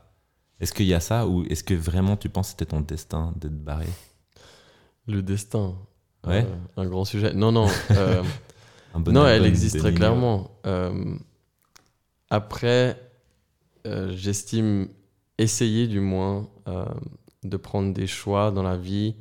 Est-ce 0.61 0.73
qu'il 0.73 0.87
y 0.87 0.95
a 0.95 1.01
ça 1.01 1.27
ou 1.29 1.45
est-ce 1.45 1.63
que 1.63 1.75
vraiment 1.75 2.17
tu 2.17 2.29
penses 2.29 2.49
que 2.49 2.51
c'était 2.59 2.71
ton 2.71 2.81
destin 2.81 3.33
d'être 3.37 3.57
barré? 3.57 3.87
Le 5.07 5.23
destin? 5.23 5.77
Ouais. 6.27 6.45
Euh, 6.45 6.83
un 6.83 6.87
grand 6.87 7.05
sujet. 7.05 7.33
Non, 7.33 7.53
non. 7.53 7.69
euh, 7.93 8.23
Un 8.95 9.01
bon 9.01 9.13
non, 9.13 9.27
elle 9.27 9.47
existe 9.47 9.79
très 9.79 9.95
clairement. 9.95 10.51
Euh, 10.67 11.15
après, 12.31 13.01
j'estime 13.85 14.89
essayer 15.39 15.87
du 15.87 16.01
moins 16.01 16.49
de 17.45 17.57
prendre 17.57 17.95
des 17.95 18.07
choix 18.07 18.51
dans 18.51 18.63
la 18.63 18.77
vie 18.77 19.15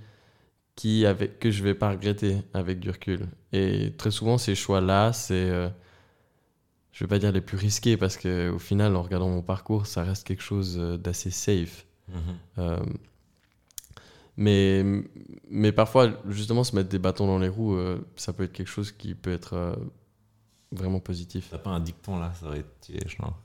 qui 0.77 1.05
avec, 1.07 1.39
que 1.39 1.51
je 1.51 1.63
vais 1.63 1.74
pas 1.74 1.89
regretter 1.89 2.38
avec 2.53 2.79
du 2.79 2.91
recul. 2.91 3.27
Et 3.51 3.93
très 3.98 4.12
souvent, 4.12 4.38
ces 4.38 4.53
choix-là, 4.55 5.12
c'est, 5.12 5.34
euh, 5.34 5.67
je 6.93 7.03
vais 7.03 7.07
pas 7.07 7.17
dire 7.17 7.31
les 7.31 7.41
plus 7.41 7.57
risqués 7.57 7.98
parce 7.98 8.15
que 8.15 8.51
au 8.51 8.60
final, 8.60 8.96
en 8.96 9.01
regardant 9.01 9.27
mon 9.27 9.41
parcours, 9.41 9.88
ça 9.88 10.03
reste 10.03 10.25
quelque 10.25 10.43
chose 10.43 10.77
euh, 10.79 10.96
d'assez 10.96 11.31
safe. 11.31 11.88
Mhm. 12.07 12.15
Euh, 12.60 12.79
mais, 14.38 14.86
mais 15.50 15.72
parfois, 15.72 16.12
justement, 16.29 16.63
se 16.63 16.75
mettre 16.75 16.89
des 16.89 17.00
bâtons 17.00 17.25
dans 17.25 17.39
les 17.39 17.50
roues, 17.50 17.75
euh, 17.75 18.00
ça 18.15 18.31
peut 18.31 18.43
être 18.43 18.53
quelque 18.53 18.69
chose 18.69 18.91
qui 18.91 19.15
peut 19.15 19.34
être 19.34 19.75
vraiment 20.72 21.00
positif. 21.00 21.48
T'as 21.50 21.57
pas 21.57 21.72
un 21.72 21.79
dicton 21.79 22.20
là, 22.20 22.31
ça 22.40 22.46
aurait 22.46 22.59
été. 22.59 23.00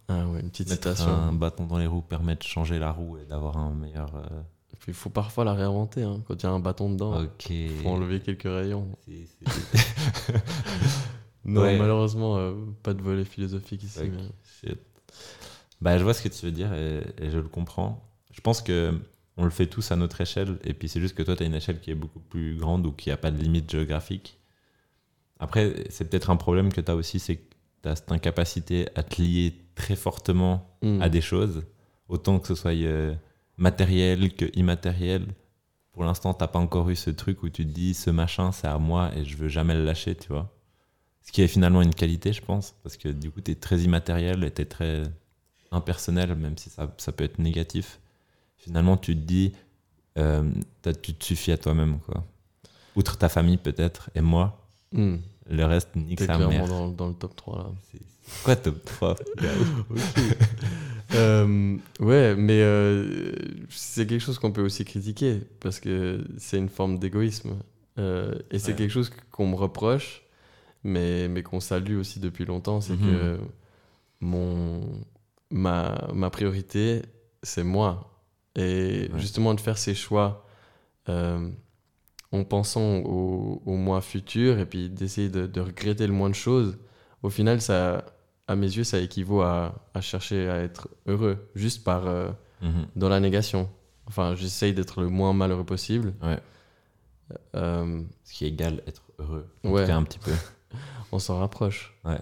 Ah 0.09 0.29
ouais, 0.29 0.41
une 0.41 0.51
petite 0.51 0.69
Mettre 0.69 0.91
citation. 0.91 1.11
un 1.11 1.33
bâton 1.33 1.65
dans 1.65 1.79
les 1.79 1.87
roues 1.87 2.03
permet 2.03 2.37
de 2.37 2.43
changer 2.43 2.79
la 2.79 2.93
roue 2.93 3.17
et 3.17 3.25
d'avoir 3.25 3.57
un 3.57 3.73
meilleur. 3.73 4.13
Il 4.89 4.95
faut 4.95 5.11
parfois 5.11 5.45
la 5.45 5.55
réinventer. 5.55 6.03
hein. 6.03 6.23
Quand 6.27 6.35
il 6.35 6.43
y 6.43 6.47
a 6.47 6.51
un 6.53 6.59
bâton 6.59 6.91
dedans, 6.91 7.23
Ok. 7.23 7.51
il 7.51 7.71
faut 7.83 7.89
enlever 7.91 8.21
quelques 8.21 8.43
rayons. 8.45 8.89
Non, 11.45 11.63
Ouais. 11.63 11.77
malheureusement, 11.77 12.37
euh, 12.39 12.55
pas 12.85 12.95
de 12.95 13.03
volet 13.03 13.25
philosophique 13.25 13.83
ici. 13.83 14.01
Mais-. 14.65 14.75
Bah, 15.81 15.99
je 15.99 16.05
vois 16.05 16.15
ce 16.15 16.23
que 16.23 16.29
tu 16.29 16.47
veux 16.47 16.53
dire 16.53 16.73
et, 16.73 17.03
et 17.21 17.31
je 17.31 17.39
le 17.39 17.49
comprends. 17.49 18.09
Je 18.31 18.41
pense 18.41 18.63
que 18.63 18.97
on 19.37 19.45
le 19.45 19.51
fait 19.51 19.67
tous 19.67 19.91
à 19.91 19.97
notre 19.97 20.21
échelle 20.21 20.59
et 20.63 20.73
puis 20.73 20.89
c'est 20.89 21.01
juste 21.01 21.17
que 21.17 21.23
toi, 21.25 21.35
tu 21.35 21.43
as 21.43 21.47
une 21.47 21.55
échelle 21.55 21.81
qui 21.81 21.91
est 21.91 21.97
beaucoup 21.97 22.21
plus 22.21 22.57
grande 22.57 22.87
ou 22.87 22.93
qui 22.93 23.11
a 23.11 23.17
pas 23.17 23.33
de 23.33 23.39
limite 23.43 23.69
géographique. 23.71 24.39
Après, 25.41 25.75
c'est 25.91 26.09
peut-être 26.09 26.31
un 26.31 26.37
problème 26.37 26.73
que 26.73 26.81
tu 26.81 26.89
as 26.91 26.95
aussi, 26.95 27.19
c'est 27.19 27.37
que 27.37 27.43
tu 27.83 27.89
as 27.89 27.97
cette 27.97 28.13
incapacité 28.13 28.87
à 28.95 29.03
te 29.03 29.21
lier 29.21 29.55
très 29.75 29.97
fortement 29.97 30.69
Hmm. 30.83 31.01
à 31.03 31.09
des 31.09 31.21
choses, 31.21 31.63
autant 32.09 32.39
que 32.41 32.47
ce 32.49 32.55
soit 32.57 32.73
euh, 32.73 33.15
matériel 33.57 34.35
que 34.35 34.47
immatériel. 34.59 35.27
Pour 35.93 36.05
l'instant, 36.05 36.33
t'as 36.35 36.47
pas 36.49 36.59
encore 36.59 36.89
eu 36.91 36.97
ce 36.97 37.11
truc 37.11 37.43
où 37.43 37.49
tu 37.51 37.67
te 37.67 37.71
dis 37.71 37.93
ce 37.95 38.09
machin, 38.11 38.51
c'est 38.53 38.67
à 38.67 38.79
moi 38.79 39.11
et 39.17 39.25
je 39.25 39.37
veux 39.37 39.49
jamais 39.49 39.75
le 39.75 39.85
lâcher, 39.85 40.15
tu 40.15 40.29
vois. 40.29 40.51
Ce 41.25 41.31
qui 41.33 41.43
est 41.43 41.49
finalement 41.49 41.83
une 41.83 41.95
qualité, 41.95 42.33
je 42.33 42.41
pense, 42.43 42.75
parce 42.83 42.97
que 42.97 43.09
du 43.09 43.31
coup, 43.31 43.41
tu 43.41 43.51
es 43.53 43.55
très 43.55 43.79
immatériel 43.81 44.43
et 44.45 44.51
tu 44.51 44.63
es 44.63 44.65
très 44.65 45.03
impersonnel, 45.71 46.35
même 46.35 46.57
si 46.59 46.71
ça, 46.71 46.93
ça 46.99 47.13
peut 47.13 47.25
être 47.25 47.39
négatif. 47.39 48.01
Finalement, 48.57 48.97
tu 48.97 49.15
te 49.15 49.21
dis, 49.21 49.53
euh, 50.19 50.51
tu 51.03 51.15
te 51.15 51.25
suffis 51.25 51.53
à 51.53 51.59
toi-même, 51.59 51.99
quoi. 52.01 52.25
Outre 52.97 53.17
ta 53.19 53.29
famille, 53.29 53.57
peut-être, 53.59 54.11
et 54.15 54.21
moi, 54.21 54.59
Hmm. 54.93 55.17
le 55.49 55.65
reste, 55.65 55.95
nique 55.97 56.19
T'es 56.19 56.27
sa 56.27 56.37
mère. 56.39 56.67
dans, 56.69 56.89
dans 56.89 57.09
le 57.09 57.15
top 57.15 57.35
3 57.37 57.59
là. 57.59 57.67
C'est 57.91 58.43
quoi 58.45 58.57
top 58.57 58.85
3 58.85 59.15
Euh, 61.15 61.77
ouais, 62.01 62.35
mais 62.37 62.61
euh, 62.63 63.33
c'est 63.69 64.07
quelque 64.07 64.21
chose 64.21 64.39
qu'on 64.39 64.53
peut 64.53 64.63
aussi 64.63 64.85
critiquer 64.85 65.41
parce 65.61 65.79
que 65.81 66.25
c'est 66.39 66.59
une 66.59 66.69
forme 66.71 66.99
d'égoïsme. 66.99 67.59
Euh, 67.99 68.35
et 68.51 68.59
c'est 68.59 68.73
Ouais. 68.73 68.79
quelque 68.79 68.91
chose 68.91 69.11
qu'on 69.31 69.47
me 69.49 69.55
reproche, 69.57 70.23
mais, 70.85 71.29
mais 71.29 71.43
qu'on 71.43 71.61
salue 71.61 71.99
aussi 71.99 72.21
depuis 72.21 72.45
longtemps. 72.47 72.81
C'est 72.81 72.95
Mhm. 72.95 73.07
que 73.07 73.39
mon, 74.21 74.81
ma, 75.51 76.09
ma 76.15 76.31
priorité, 76.31 77.03
c'est 77.43 77.65
moi. 77.65 78.11
Et 78.57 79.11
Ouais. 79.13 79.19
justement, 79.19 79.55
de 79.55 79.61
faire 79.61 79.79
ces 79.79 79.95
choix 79.95 80.47
euh, 81.09 81.51
en 82.33 82.45
pensant 82.45 82.99
au, 83.01 83.63
au 83.67 83.77
mois 83.77 84.01
futur 84.01 84.59
et 84.59 84.67
puis 84.67 84.89
d'essayer 84.91 85.29
de, 85.29 85.47
de 85.47 85.61
regretter 85.61 86.07
le 86.07 86.13
moins 86.15 86.31
de 86.31 86.35
choses, 86.35 86.79
au 87.23 87.31
final, 87.31 87.61
ça, 87.61 88.05
à 88.53 88.57
mes 88.57 88.67
yeux, 88.77 88.85
ça 88.85 88.99
équivaut 88.99 89.41
à, 89.43 89.75
à 89.95 90.01
chercher 90.01 90.49
à 90.49 90.59
être 90.59 90.89
heureux, 91.07 91.49
juste 91.55 91.83
par 91.85 92.07
euh, 92.07 92.31
Mhm. 92.63 92.87
dans 92.95 93.09
la 93.09 93.19
négation. 93.19 93.69
Enfin, 94.07 94.35
j'essaye 94.37 94.73
d'être 94.73 95.01
le 95.01 95.09
moins 95.09 95.33
malheureux 95.33 95.65
possible. 95.65 96.15
Ouais. 96.23 96.39
Euh, 97.57 98.03
Ce 98.25 98.33
qui 98.35 98.47
égale 98.47 98.83
être 98.87 99.03
heureux. 99.19 99.47
En 99.65 99.71
Ouais. 99.71 99.83
tout 99.83 99.89
cas, 99.89 99.97
un 99.97 100.03
petit 100.05 100.19
peu. 100.19 100.31
on 101.13 101.19
s'en 101.19 101.39
rapproche. 101.39 101.95
Ouais. 102.05 102.19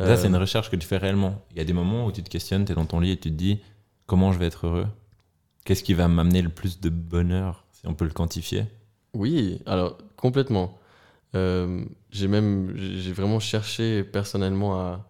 Euh, 0.00 0.08
Là, 0.08 0.16
c'est 0.16 0.28
une 0.28 0.36
recherche 0.36 0.70
que 0.70 0.76
tu 0.76 0.86
fais 0.86 0.96
réellement. 0.98 1.44
Il 1.52 1.58
y 1.58 1.60
a 1.60 1.64
des 1.64 1.72
moments 1.72 2.06
où 2.06 2.12
tu 2.12 2.22
te 2.22 2.28
questionnes, 2.30 2.64
tu 2.64 2.72
es 2.72 2.74
dans 2.74 2.84
ton 2.86 3.00
lit 3.00 3.12
et 3.12 3.16
tu 3.16 3.30
te 3.30 3.34
dis 3.34 3.60
comment 4.06 4.32
je 4.32 4.38
vais 4.38 4.46
être 4.46 4.66
heureux? 4.66 4.86
Qu'est-ce 5.64 5.82
qui 5.82 5.94
va 5.94 6.06
m'amener 6.08 6.42
le 6.42 6.48
plus 6.48 6.80
de 6.80 6.88
bonheur, 6.90 7.64
si 7.72 7.86
on 7.86 7.94
peut 7.94 8.04
le 8.04 8.12
quantifier? 8.12 8.64
Oui, 9.14 9.60
alors 9.66 9.98
complètement. 10.16 10.78
Euh, 11.34 11.84
j'ai 12.10 12.28
même, 12.28 12.72
j'ai 12.76 13.12
vraiment 13.12 13.40
cherché 13.40 14.04
personnellement 14.04 14.78
à, 14.80 15.08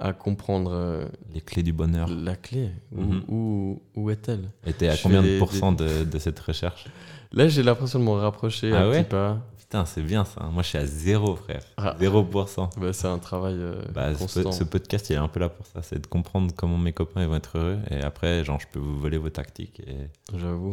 à 0.00 0.12
comprendre 0.12 0.70
euh, 0.72 1.06
Les 1.34 1.40
clés 1.40 1.62
du 1.62 1.72
bonheur. 1.72 2.08
la 2.08 2.34
clé. 2.36 2.70
Où, 2.92 3.00
Mhm. 3.02 3.24
où, 3.28 3.82
où 3.96 4.10
est-elle? 4.10 4.50
Et 4.66 4.72
t'es 4.72 4.88
à 4.88 4.94
Je 4.96 5.02
combien 5.02 5.22
de 5.22 5.28
des- 5.28 5.38
pourcents 5.38 5.72
de, 5.72 6.04
de 6.04 6.18
cette 6.18 6.40
recherche? 6.40 6.86
Là, 7.32 7.46
j'ai 7.48 7.62
l'impression 7.62 7.98
de 7.98 8.04
me 8.04 8.10
rapprocher 8.10 8.72
Ah 8.74 8.82
un 8.84 8.90
ouais? 8.90 9.02
petit 9.04 9.10
pas. 9.10 9.38
Putain, 9.58 9.84
c'est 9.84 10.02
bien 10.02 10.24
ça. 10.24 10.40
Moi, 10.52 10.64
je 10.64 10.68
suis 10.68 10.78
à 10.78 10.84
zéro, 10.86 11.36
frère. 11.36 11.62
Ah. 11.76 11.94
0%. 12.00 12.70
Bah, 12.76 12.92
c'est 12.92 13.06
un 13.06 13.18
travail 13.18 13.54
euh, 13.56 13.80
Bah, 13.94 14.12
ce, 14.14 14.18
constant. 14.18 14.50
ce 14.50 14.64
podcast, 14.64 15.08
il 15.10 15.12
est 15.12 15.16
un 15.16 15.28
peu 15.28 15.38
là 15.38 15.48
pour 15.48 15.64
ça. 15.66 15.80
C'est 15.82 16.00
de 16.00 16.06
comprendre 16.08 16.52
comment 16.56 16.76
mes 16.76 16.92
copains 16.92 17.22
ils 17.22 17.28
vont 17.28 17.36
être 17.36 17.56
heureux. 17.56 17.78
Et 17.90 18.00
après, 18.02 18.44
genre, 18.44 18.58
je 18.58 18.66
peux 18.72 18.80
vous 18.80 18.98
voler 18.98 19.16
vos 19.18 19.30
tactiques 19.30 19.80
et, 19.86 20.08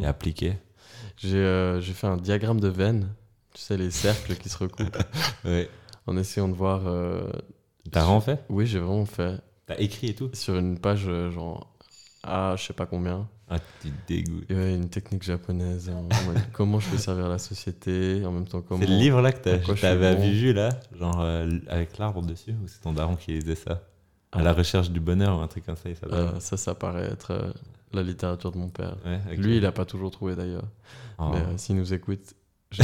et 0.02 0.06
appliquer. 0.06 0.54
J'ai 1.16 1.36
euh, 1.36 1.80
j'ai 1.80 1.92
fait 1.92 2.08
un 2.08 2.16
diagramme 2.16 2.58
de 2.60 2.68
veine. 2.68 3.08
Tu 3.54 3.62
sais, 3.62 3.76
les 3.76 3.90
cercles 3.92 4.34
qui 4.34 4.48
se 4.48 4.58
recoupent. 4.58 4.98
Ouais. 5.44 5.68
en 6.08 6.16
essayant 6.16 6.48
de 6.48 6.54
voir. 6.54 6.82
euh, 6.86 7.30
T'as 7.90 8.02
vraiment 8.04 8.20
fait? 8.20 8.44
Oui, 8.48 8.66
j'ai 8.66 8.78
vraiment 8.78 9.06
fait. 9.06 9.40
T'as 9.66 9.76
écrit 9.78 10.08
et 10.08 10.14
tout? 10.14 10.30
Sur 10.32 10.56
une 10.56 10.78
page, 10.78 11.04
euh, 11.08 11.30
genre. 11.30 11.74
Ah, 12.22 12.54
je 12.56 12.64
sais 12.64 12.72
pas 12.72 12.86
combien. 12.86 13.28
Ah, 13.50 13.58
tu 13.80 13.88
dégoûtes. 14.06 14.50
Et 14.50 14.54
ouais, 14.54 14.74
une 14.74 14.88
technique 14.90 15.22
japonaise. 15.22 15.88
en 15.88 16.02
mode, 16.02 16.42
comment 16.52 16.80
je 16.80 16.88
peux 16.90 16.98
servir 16.98 17.28
la 17.28 17.38
société 17.38 18.22
En 18.26 18.32
même 18.32 18.46
temps, 18.46 18.60
comment. 18.60 18.80
C'est 18.80 18.86
le 18.90 18.96
livre 18.96 19.20
là 19.22 19.32
que 19.32 19.38
t'as- 19.42 19.60
je 19.60 19.80
t'avais 19.80 20.20
suis 20.30 20.52
bon. 20.52 20.56
là, 20.60 20.68
genre 20.98 21.20
euh, 21.20 21.48
avec 21.68 21.96
l'arbre 21.98 22.22
dessus, 22.22 22.52
ou 22.62 22.66
c'est 22.68 22.80
ton 22.80 22.92
daron 22.92 23.16
qui 23.16 23.32
lisait 23.32 23.54
ça? 23.54 23.82
À 24.32 24.38
Ah. 24.40 24.42
la 24.42 24.52
recherche 24.52 24.90
du 24.90 25.00
bonheur 25.00 25.38
ou 25.38 25.40
un 25.40 25.48
truc 25.48 25.64
comme 25.64 25.76
ça, 25.76 25.88
il 25.88 25.96
s'appelle. 25.96 26.14
Euh, 26.18 26.40
ça, 26.40 26.56
ça 26.58 26.74
paraît 26.74 27.06
être 27.06 27.30
euh, 27.30 27.50
la 27.94 28.02
littérature 28.02 28.52
de 28.52 28.58
mon 28.58 28.68
père. 28.68 28.96
Ouais, 29.06 29.20
ok. 29.32 29.38
Lui, 29.38 29.56
il 29.56 29.64
a 29.64 29.72
pas 29.72 29.86
toujours 29.86 30.10
trouvé 30.10 30.36
d'ailleurs. 30.36 30.66
Oh. 31.18 31.30
Mais 31.32 31.38
euh, 31.38 31.56
s'il 31.56 31.76
nous 31.76 31.94
écoute, 31.94 32.34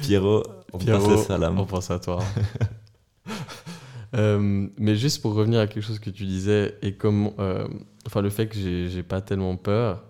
Pierrot, 0.00 0.42
on 0.72 0.78
Pierrot, 0.78 1.26
on 1.30 1.66
pense 1.66 1.90
à 1.90 1.98
toi. 1.98 2.20
Euh, 4.14 4.68
mais 4.78 4.94
juste 4.96 5.22
pour 5.22 5.34
revenir 5.34 5.60
à 5.60 5.66
quelque 5.66 5.82
chose 5.82 5.98
que 5.98 6.10
tu 6.10 6.24
disais 6.24 6.76
et 6.82 6.94
comment, 6.94 7.34
euh, 7.38 7.66
enfin 8.06 8.22
le 8.22 8.30
fait 8.30 8.46
que 8.48 8.54
j'ai 8.56 9.02
pas 9.02 9.20
tellement 9.20 9.56
peur, 9.56 10.04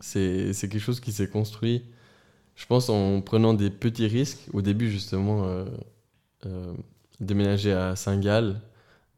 c'est 0.00 0.52
quelque 0.60 0.78
chose 0.78 1.00
qui 1.00 1.12
s'est 1.12 1.28
construit, 1.28 1.82
Je 2.56 2.66
pense 2.66 2.88
en 2.90 3.20
prenant 3.20 3.54
des 3.54 3.70
petits 3.70 4.06
risques. 4.08 4.48
Au 4.52 4.62
début, 4.62 4.90
justement, 4.90 5.44
euh, 6.46 6.74
déménager 7.20 7.72
à 7.72 7.94
Saint-Gall. 7.96 8.60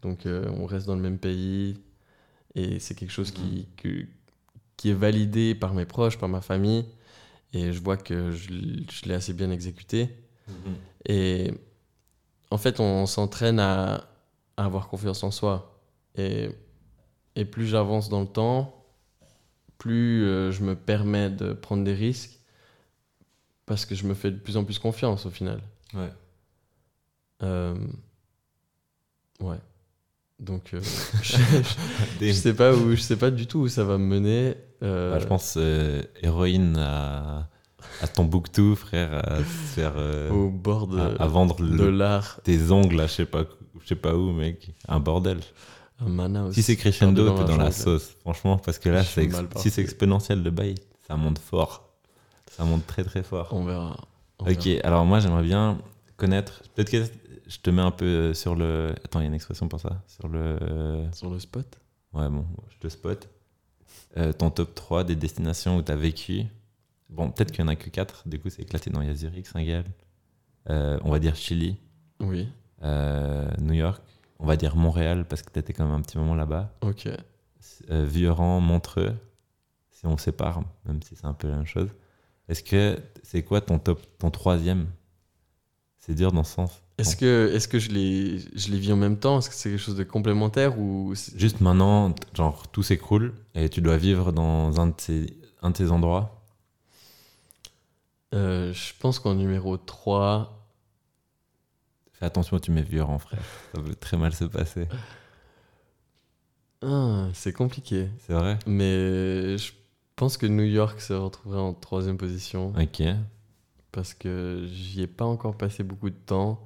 Donc, 0.02 0.26
on 0.26 0.66
reste 0.66 0.86
dans 0.86 0.94
le 0.94 1.00
même 1.02 1.18
pays. 1.18 1.78
Et 2.54 2.78
c'est 2.80 2.94
quelque 2.94 3.12
chose 3.12 3.30
qui, 3.30 3.66
que- 3.76 4.06
qui 4.76 4.90
est 4.90 4.94
validé 4.94 5.54
par 5.54 5.74
mes 5.74 5.86
proches, 5.86 6.18
par 6.18 6.28
ma 6.28 6.40
famille. 6.42 6.84
Et 7.54 7.72
je 7.72 7.80
vois 7.80 7.96
que 7.96 8.32
je, 8.32 8.50
l'ai 9.06 9.14
assez 9.14 9.32
bien 9.32 9.50
exécuté. 9.50 10.10
Et 11.06 11.52
en 12.50 12.58
fait, 12.58 12.80
on 12.80 13.06
s'entraîne 13.06 13.58
à, 13.60 14.08
à 14.56 14.64
avoir 14.64 14.88
confiance 14.88 15.22
en 15.22 15.30
soi. 15.30 15.80
Et, 16.16 16.50
et 17.36 17.44
plus 17.44 17.66
j'avance 17.66 18.08
dans 18.08 18.20
le 18.20 18.26
temps, 18.26 18.84
plus 19.78 20.24
euh, 20.24 20.50
je 20.50 20.62
me 20.64 20.74
permets 20.76 21.30
de 21.30 21.52
prendre 21.52 21.84
des 21.84 21.94
risques 21.94 22.38
parce 23.66 23.86
que 23.86 23.94
je 23.94 24.04
me 24.06 24.14
fais 24.14 24.30
de 24.30 24.36
plus 24.38 24.56
en 24.56 24.64
plus 24.64 24.78
confiance 24.78 25.26
au 25.26 25.30
final. 25.30 25.60
Ouais. 25.94 26.10
Euh, 27.42 27.74
ouais. 29.40 29.56
Donc, 30.38 30.74
euh, 30.74 30.80
je, 31.22 31.36
je- 31.36 32.26
je 32.26 32.32
sais 32.32 32.54
pas 32.54 32.74
où, 32.74 32.94
je 32.94 33.00
sais 33.00 33.16
pas 33.16 33.30
du 33.30 33.46
tout 33.46 33.60
où 33.60 33.68
ça 33.68 33.84
va 33.84 33.98
me 33.98 34.04
mener. 34.06 34.56
Bah, 34.80 35.18
je 35.18 35.26
pense 35.26 35.56
héroïne 36.22 36.76
à, 36.78 37.48
à 38.02 38.06
Tombouctou, 38.08 38.76
frère, 38.76 39.14
à, 39.14 39.38
se 39.38 39.42
faire, 39.42 39.92
euh, 39.96 40.30
au 40.30 40.50
bord 40.50 40.86
de, 40.86 40.98
à, 40.98 41.06
à 41.22 41.26
vendre 41.26 41.60
le- 41.62 41.76
de 41.76 41.84
l'art, 41.86 42.40
tes 42.44 42.70
ongles 42.70 43.00
à 43.00 43.06
je 43.06 43.12
sais 43.12 43.26
pas, 43.26 43.44
je 43.82 43.88
sais 43.88 43.94
pas 43.94 44.14
où, 44.14 44.32
mec. 44.32 44.70
Un 44.88 45.00
bordel. 45.00 45.40
un 46.00 46.08
mana 46.08 46.44
aussi. 46.46 46.62
Si 46.62 46.62
c'est 46.62 46.76
crescendo, 46.76 47.36
t'es 47.38 47.44
dans 47.44 47.56
la 47.56 47.70
sauce. 47.72 48.16
Franchement, 48.20 48.58
parce 48.58 48.78
que 48.78 48.88
là, 48.88 49.02
c'est 49.04 49.28
si 49.56 49.70
c'est 49.70 49.82
exponentiel 49.82 50.42
de 50.42 50.50
bail, 50.50 50.74
ça 51.06 51.16
monte 51.16 51.38
fort. 51.38 51.88
Ça 52.50 52.64
monte 52.64 52.86
très 52.86 53.04
très 53.04 53.22
fort. 53.22 53.48
On 53.52 53.64
verra. 53.64 53.96
on 54.40 54.50
Ok, 54.50 54.64
verra. 54.64 54.86
alors 54.86 55.04
moi 55.04 55.20
j'aimerais 55.20 55.42
bien 55.44 55.78
connaître. 56.16 56.62
Peut-être 56.74 56.90
que 56.90 57.04
je 57.46 57.58
te 57.58 57.70
mets 57.70 57.82
un 57.82 57.90
peu 57.90 58.32
sur 58.34 58.54
le. 58.54 58.94
Attends, 59.04 59.20
il 59.20 59.22
y 59.22 59.26
a 59.26 59.28
une 59.28 59.34
expression 59.34 59.68
pour 59.68 59.80
ça. 59.80 60.02
Sur 60.06 60.28
le. 60.28 60.58
Sur 61.12 61.30
le 61.30 61.38
spot? 61.38 61.66
Ouais, 62.12 62.28
bon, 62.28 62.44
je 62.70 62.78
te 62.78 62.88
spot. 62.88 63.28
Euh, 64.16 64.32
ton 64.32 64.50
top 64.50 64.74
3 64.74 65.04
des 65.04 65.14
destinations 65.16 65.76
où 65.76 65.82
tu 65.82 65.92
as 65.92 65.96
vécu. 65.96 66.44
Bon, 67.10 67.30
peut-être 67.30 67.50
qu'il 67.52 67.64
n'y 67.64 67.68
en 67.70 67.72
a 67.72 67.76
que 67.76 67.90
4, 67.90 68.28
du 68.28 68.38
coup 68.38 68.48
c'est 68.50 68.62
éclaté. 68.62 68.90
Non, 68.90 69.02
il 69.02 69.08
y 69.08 69.10
a 69.10 69.14
Zurich, 69.14 69.46
Saint-Gall, 69.46 69.84
euh, 70.68 70.98
on 71.02 71.10
va 71.10 71.18
dire 71.18 71.34
Chili, 71.36 71.76
Oui. 72.20 72.48
euh, 72.82 73.48
New 73.60 73.74
York, 73.74 74.02
on 74.38 74.46
va 74.46 74.56
dire 74.56 74.76
Montréal 74.76 75.26
parce 75.28 75.42
que 75.42 75.50
tu 75.52 75.58
étais 75.58 75.72
quand 75.72 75.84
même 75.86 75.94
un 75.94 76.02
petit 76.02 76.18
moment 76.18 76.34
là-bas, 76.34 76.72
Ok. 76.82 77.08
euh, 77.90 78.04
Vieuxran, 78.04 78.60
Montreux, 78.60 79.14
si 79.90 80.06
on 80.06 80.16
sépare, 80.16 80.62
même 80.86 81.02
si 81.02 81.16
c'est 81.16 81.26
un 81.26 81.34
peu 81.34 81.48
la 81.48 81.56
même 81.56 81.66
chose. 81.66 81.90
Est-ce 82.48 82.62
que 82.62 82.98
c'est 83.22 83.42
quoi 83.42 83.60
ton 83.60 83.78
top, 83.78 84.00
ton 84.18 84.30
troisième? 84.30 84.86
C'est 85.98 86.14
dur 86.14 86.32
dans 86.32 86.44
ce 86.44 86.54
sens. 86.54 86.82
Est-ce 86.98 87.16
que, 87.16 87.50
est-ce 87.54 87.68
que 87.68 87.78
je 87.78 87.90
les, 87.90 88.38
je 88.54 88.70
les 88.70 88.78
vis 88.78 88.92
en 88.92 88.96
même 88.96 89.18
temps? 89.18 89.38
Est-ce 89.38 89.48
que 89.50 89.54
c'est 89.54 89.70
quelque 89.70 89.78
chose 89.78 89.96
de 89.96 90.04
complémentaire 90.04 90.78
ou 90.78 91.14
Juste 91.36 91.60
maintenant, 91.60 92.14
genre 92.34 92.68
tout 92.68 92.82
s'écroule 92.82 93.34
et 93.54 93.68
tu 93.68 93.80
dois 93.80 93.96
vivre 93.96 94.32
dans 94.32 94.80
un 94.80 94.88
de 94.88 94.94
ces, 94.98 95.26
un 95.62 95.70
de 95.70 95.76
ces 95.76 95.90
endroits. 95.92 96.39
Euh, 98.34 98.72
Je 98.72 98.92
pense 98.98 99.18
qu'en 99.18 99.34
numéro 99.34 99.76
3, 99.76 100.56
Fais 102.12 102.26
attention, 102.26 102.58
tu 102.58 102.70
mets 102.70 102.82
Vieuxran, 102.82 103.18
frère. 103.18 103.40
Ça 103.74 103.80
peut 103.80 103.94
très 103.94 104.16
mal 104.18 104.32
se 104.34 104.44
passer. 104.44 104.86
ah, 106.82 107.28
c'est 107.34 107.52
compliqué. 107.52 108.08
C'est 108.26 108.32
vrai? 108.34 108.58
Mais 108.66 109.56
je 109.58 109.72
pense 110.16 110.36
que 110.36 110.46
New 110.46 110.64
York 110.64 111.00
se 111.00 111.12
retrouverait 111.12 111.60
en 111.60 111.72
troisième 111.74 112.18
position 112.18 112.72
Ok. 112.78 113.02
parce 113.92 114.14
que 114.14 114.66
j'y 114.70 115.02
ai 115.02 115.06
pas 115.06 115.24
encore 115.24 115.56
passé 115.56 115.82
beaucoup 115.82 116.10
de 116.10 116.14
temps 116.14 116.62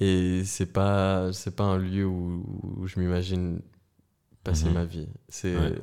et 0.00 0.42
c'est 0.44 0.72
pas, 0.72 1.32
c'est 1.32 1.54
pas 1.54 1.64
un 1.64 1.78
lieu 1.78 2.06
où, 2.06 2.44
où 2.78 2.86
je 2.86 2.98
m'imagine 2.98 3.60
passer 4.44 4.66
Mhm. 4.68 4.72
ma 4.74 4.84
vie. 4.84 5.08
C'est, 5.28 5.56
Ouais. 5.56 5.74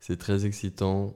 c'est 0.00 0.18
très 0.18 0.44
excitant, 0.46 1.14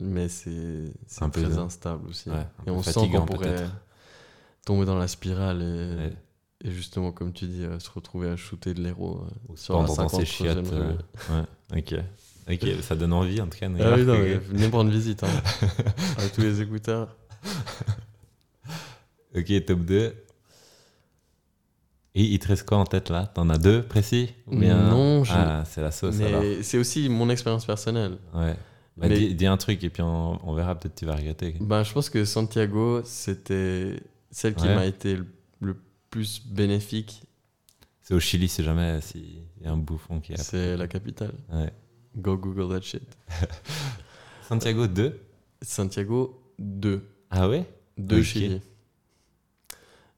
mais 0.00 0.28
c'est, 0.28 0.92
peu 1.30 1.42
très 1.42 1.50
de- 1.54 1.58
instable 1.58 2.08
aussi. 2.08 2.30
Ouais, 2.30 2.36
Et 2.62 2.64
peu 2.66 2.70
on 2.72 2.82
sent 2.82 3.08
qu'on 3.10 3.26
pourrait 3.26 3.66
tomber 4.64 4.84
dans 4.86 4.98
la 4.98 5.08
spirale 5.08 5.62
et, 5.62 5.96
Ouais. 5.96 6.12
et 6.64 6.70
justement, 6.70 7.12
comme 7.12 7.32
tu 7.32 7.46
dis, 7.46 7.64
euh, 7.64 7.78
se 7.78 7.90
retrouver 7.90 8.28
à 8.30 8.36
shooter 8.36 8.74
de 8.74 8.82
l'héros 8.82 9.20
euh, 9.50 9.56
sur 9.56 9.80
la 9.80 9.86
pendre 9.86 9.96
dans 10.02 10.08
ses 10.08 10.24
50e 10.24 10.26
chiottes. 10.26 10.72
euh, 10.72 10.96
ouais, 11.30 11.78
ok. 11.78 11.94
Ok, 12.50 12.68
ça 12.82 12.94
donne 12.94 13.12
envie 13.14 13.40
en 13.40 13.46
tout 13.46 13.58
cas. 13.58 13.68
Ah 13.80 13.94
oui, 13.96 14.04
non, 14.04 14.14
venez 14.50 14.68
prendre 14.68 14.90
visite 14.90 15.22
hein, 15.24 15.28
à 16.18 16.28
tous 16.28 16.40
les 16.42 16.60
écouteurs. 16.60 17.16
Ok, 19.36 19.64
top 19.66 19.80
2. 19.80 20.14
Et 22.16 22.22
il 22.22 22.38
te 22.38 22.46
reste 22.46 22.64
quoi 22.64 22.78
en 22.78 22.84
tête 22.84 23.10
là? 23.10 23.26
T'en 23.34 23.50
as 23.50 23.58
deux 23.58 23.82
précis 23.82 24.32
Ou 24.46 24.56
bien- 24.56 24.90
Non, 24.90 25.24
je- 25.24 25.32
Ah, 25.34 25.64
c'est 25.66 25.80
la 25.80 25.90
sauce. 25.90 26.14
Mais 26.14 26.62
c'est 26.62 26.78
aussi 26.78 27.08
mon 27.08 27.28
expérience 27.28 27.64
personnelle. 27.66 28.18
Ouais. 28.32 28.54
Bah, 28.96 29.08
Mais- 29.08 29.18
dis, 29.18 29.34
dis 29.34 29.46
un 29.46 29.56
truc 29.56 29.82
et 29.82 29.90
puis 29.90 30.02
on, 30.02 30.38
on 30.48 30.54
verra, 30.54 30.78
peut-être 30.78 30.94
tu 30.94 31.04
vas 31.04 31.16
regretter. 31.16 31.56
Ben, 31.60 31.82
je 31.82 31.92
pense 31.92 32.10
que 32.10 32.24
Santiago, 32.24 33.02
c'était 33.04 34.00
celle 34.30 34.54
qui 34.54 34.66
Ouais. 34.66 34.74
m'a 34.74 34.86
été 34.86 35.16
le, 35.16 35.26
le 35.60 35.76
plus 36.10 36.46
bénéfique. 36.46 37.22
C'est 38.02 38.14
au 38.14 38.20
Chili 38.20 38.48
si 38.48 38.62
jamais 38.62 39.00
s'il 39.00 39.42
y 39.62 39.66
a 39.66 39.72
un 39.72 39.76
bouffon 39.76 40.20
qui 40.20 40.34
a. 40.34 40.36
C'est 40.36 40.76
la 40.76 40.86
capitale. 40.86 41.32
Ouais. 41.52 41.72
Go 42.16 42.36
Google 42.36 42.68
that 42.72 42.82
shit. 42.82 43.02
Santiago 44.48 44.86
2 44.86 45.18
Santiago 45.62 46.40
2. 46.58 47.02
Ah 47.30 47.48
ouais? 47.48 47.64
De 47.98 48.18
Ok. 48.18 48.22
Chili. 48.22 48.60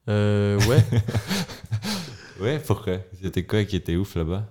Euh, 0.09 0.59
ouais. 0.69 0.85
Ouais, 2.41 2.59
pourquoi? 2.59 2.99
C'était 3.23 3.45
quoi 3.47 3.65
qui 3.65 3.77
était 3.77 3.97
ouf 3.97 4.15
là-bas? 4.15 4.47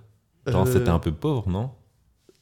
Genre 0.48 0.66
Euh, 0.68 0.72
c'était 0.74 0.90
un 0.90 0.98
peu 0.98 1.12
pauvre, 1.12 1.48
non? 1.50 1.70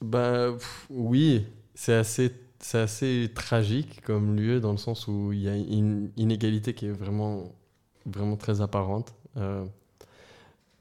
Bah 0.01 0.53
pff, 0.53 0.85
oui, 0.89 1.45
c'est 1.75 1.93
assez, 1.93 2.31
c'est 2.59 2.79
assez 2.79 3.31
tragique 3.33 4.01
comme 4.01 4.35
lieu 4.35 4.59
dans 4.59 4.71
le 4.71 4.77
sens 4.77 5.07
où 5.07 5.31
il 5.33 5.39
y 5.41 5.49
a 5.49 5.55
une 5.55 6.11
inégalité 6.17 6.73
qui 6.73 6.85
est 6.87 6.91
vraiment, 6.91 7.51
vraiment 8.05 8.37
très 8.37 8.61
apparente. 8.61 9.13
Euh, 9.37 9.65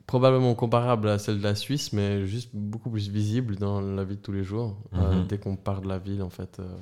probablement 0.06 0.54
comparable 0.54 1.08
à 1.08 1.18
celle 1.18 1.38
de 1.38 1.42
la 1.42 1.54
Suisse, 1.54 1.92
mais 1.92 2.26
juste 2.26 2.50
beaucoup 2.52 2.90
plus 2.90 3.08
visible 3.08 3.56
dans 3.56 3.80
la 3.80 4.04
vie 4.04 4.16
de 4.16 4.20
tous 4.20 4.32
les 4.32 4.44
jours. 4.44 4.76
Euh, 4.94 5.20
Mhm. 5.20 5.26
dès 5.26 5.38
qu'on 5.38 5.56
part 5.56 5.80
de 5.80 5.88
la 5.88 5.98
ville, 5.98 6.22
en 6.22 6.28
fait, 6.30 6.58
euh, 6.60 6.76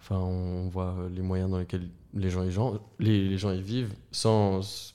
enfin, 0.00 0.16
on 0.18 0.68
voit 0.68 0.96
les 1.14 1.22
moyens 1.22 1.50
dans 1.50 1.58
lesquels 1.58 1.88
les 2.14 2.30
gens 2.30 2.42
y, 2.42 2.50
gens- 2.50 2.80
les, 2.98 3.28
les 3.28 3.38
gens 3.38 3.52
y 3.52 3.62
vivent 3.62 3.94
sans, 4.10 4.94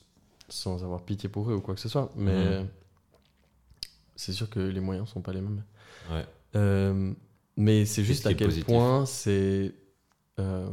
sans 0.49 0.83
avoir 0.83 1.01
pitié 1.03 1.29
pour 1.29 1.49
eux 1.49 1.55
ou 1.55 1.61
quoi 1.61 1.75
que 1.75 1.79
ce 1.81 1.87
soit. 1.89 2.11
Mais 2.17 2.59
Mhm. 2.61 2.67
c'est 4.15 4.33
sûr 4.33 4.49
que 4.49 4.59
les 4.59 4.79
moyens 4.81 5.07
sont 5.09 5.21
pas 5.21 5.31
les 5.33 5.41
mêmes. 5.41 5.63
Ouais. 6.11 6.25
Euh, 6.55 7.13
mais 7.57 7.85
c'est 7.85 8.03
juste 8.03 8.25
à 8.25 8.33
quel 8.33 8.47
positif 8.47 8.65
point 8.65 9.05
c'est 9.05 9.73
euh, 10.39 10.69